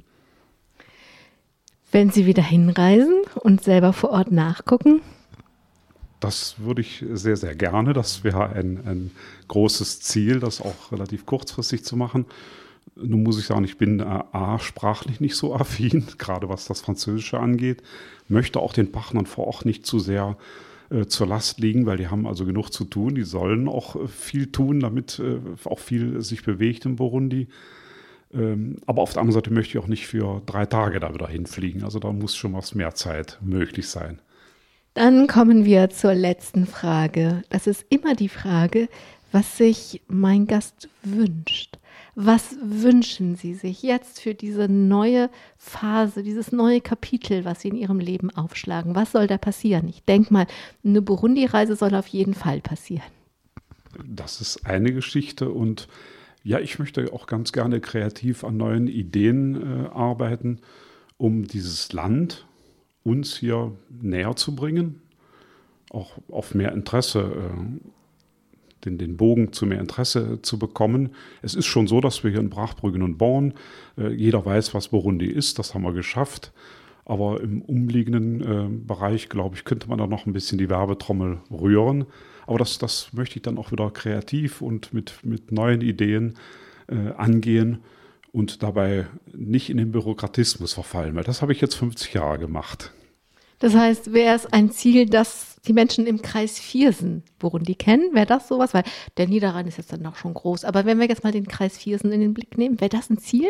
[1.91, 5.01] Wenn Sie wieder hinreisen und selber vor Ort nachgucken?
[6.19, 7.93] Das würde ich sehr, sehr gerne.
[7.93, 9.11] Das wäre ein, ein
[9.47, 12.25] großes Ziel, das auch relativ kurzfristig zu machen.
[12.95, 17.39] Nun muss ich sagen, ich bin A, sprachlich nicht so affin, gerade was das Französische
[17.39, 17.81] angeht,
[18.27, 20.37] möchte auch den Partnern vor Ort nicht zu sehr
[20.89, 23.15] äh, zur Last liegen, weil die haben also genug zu tun.
[23.15, 27.47] Die sollen auch äh, viel tun, damit äh, auch viel sich bewegt in Burundi.
[28.33, 31.27] Ähm, aber auf der anderen Seite möchte ich auch nicht für drei Tage da wieder
[31.27, 31.83] hinfliegen.
[31.83, 34.19] Also da muss schon was mehr Zeit möglich sein.
[34.93, 37.43] Dann kommen wir zur letzten Frage.
[37.49, 38.89] Das ist immer die Frage,
[39.31, 41.78] was sich mein Gast wünscht.
[42.21, 47.77] Was wünschen Sie sich jetzt für diese neue Phase, dieses neue Kapitel, was Sie in
[47.77, 48.93] Ihrem Leben aufschlagen?
[48.93, 49.87] Was soll da passieren?
[49.87, 50.45] Ich denke mal,
[50.83, 53.07] eine Burundi-Reise soll auf jeden Fall passieren.
[54.05, 55.87] Das ist eine Geschichte und
[56.43, 60.59] ja, ich möchte auch ganz gerne kreativ an neuen Ideen äh, arbeiten,
[61.15, 62.45] um dieses Land
[63.05, 65.01] uns hier näher zu bringen,
[65.89, 67.98] auch auf mehr Interesse, äh,
[68.85, 71.09] den, den Bogen zu mehr Interesse zu bekommen.
[71.41, 73.53] Es ist schon so, dass wir hier in Brachbrüggen und Born,
[73.97, 76.51] äh, jeder weiß, was Burundi ist, das haben wir geschafft.
[77.05, 81.39] Aber im umliegenden äh, Bereich, glaube ich, könnte man da noch ein bisschen die Werbetrommel
[81.49, 82.05] rühren.
[82.45, 86.35] Aber das, das möchte ich dann auch wieder kreativ und mit, mit neuen Ideen
[86.87, 87.79] äh, angehen
[88.31, 92.91] und dabei nicht in den Bürokratismus verfallen, weil das habe ich jetzt 50 Jahre gemacht.
[93.59, 98.25] Das heißt, wäre es ein Ziel, dass die Menschen im Kreis Viersen Burundi kennen, wäre
[98.25, 98.73] das sowas?
[98.73, 98.83] Weil
[99.17, 100.65] der Niederrhein ist jetzt dann noch schon groß.
[100.65, 103.17] Aber wenn wir jetzt mal den Kreis Viersen in den Blick nehmen, wäre das ein
[103.17, 103.49] Ziel?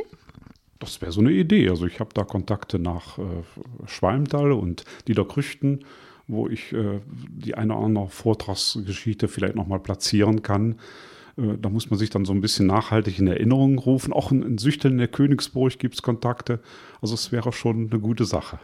[0.79, 1.69] Das wäre so eine Idee.
[1.69, 3.21] Also ich habe da Kontakte nach äh,
[3.85, 5.85] Schwalmtal und Niederkrüchten,
[6.27, 10.79] wo ich äh, die eine oder andere Vortragsgeschichte vielleicht nochmal platzieren kann.
[11.37, 14.13] Äh, da muss man sich dann so ein bisschen nachhaltig in Erinnerung rufen.
[14.13, 16.61] Auch in, in Süchteln der Königsburg gibt es Kontakte.
[17.01, 18.59] Also es wäre schon eine gute Sache.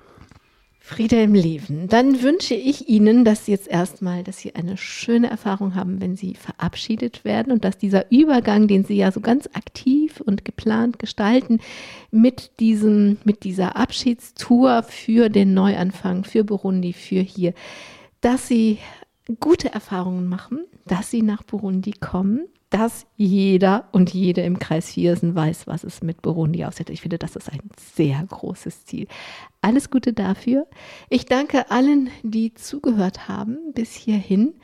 [0.88, 1.88] Friede im Leben.
[1.88, 6.15] Dann wünsche ich Ihnen, dass Sie jetzt erstmal, dass Sie eine schöne Erfahrung haben, wenn
[6.15, 10.99] Sie verabschiedet werden und dass dieser Übergang, den Sie ja so ganz aktiv und geplant
[10.99, 11.59] gestalten,
[12.11, 17.55] mit diesem, mit dieser Abschiedstour für den Neuanfang, für Burundi, für hier,
[18.21, 18.77] dass Sie
[19.39, 22.45] gute Erfahrungen machen, dass Sie nach Burundi kommen,
[22.76, 26.89] dass jeder und jede im Kreis Viersen weiß, was es mit Burundi aussieht.
[26.89, 27.61] Ich finde, das ist ein
[27.95, 29.07] sehr großes Ziel.
[29.61, 30.67] Alles Gute dafür.
[31.09, 34.55] Ich danke allen, die zugehört haben bis hierhin.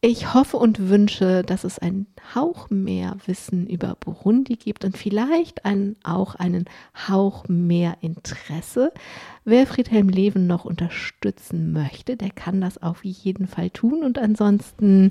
[0.00, 5.64] Ich hoffe und wünsche, dass es einen Hauch mehr Wissen über Burundi gibt und vielleicht
[5.64, 6.66] einen, auch einen
[7.08, 8.92] Hauch mehr Interesse.
[9.44, 14.04] Wer Friedhelm Leven noch unterstützen möchte, der kann das auf jeden Fall tun.
[14.04, 15.10] Und ansonsten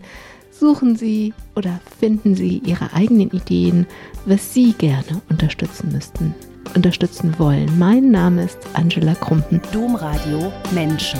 [0.52, 3.88] suchen Sie oder finden Sie Ihre eigenen Ideen,
[4.26, 6.34] was Sie gerne unterstützen müssten,
[6.76, 7.78] unterstützen wollen.
[7.78, 9.62] Mein Name ist Angela Krumpen.
[9.74, 11.20] Domradio Menschen.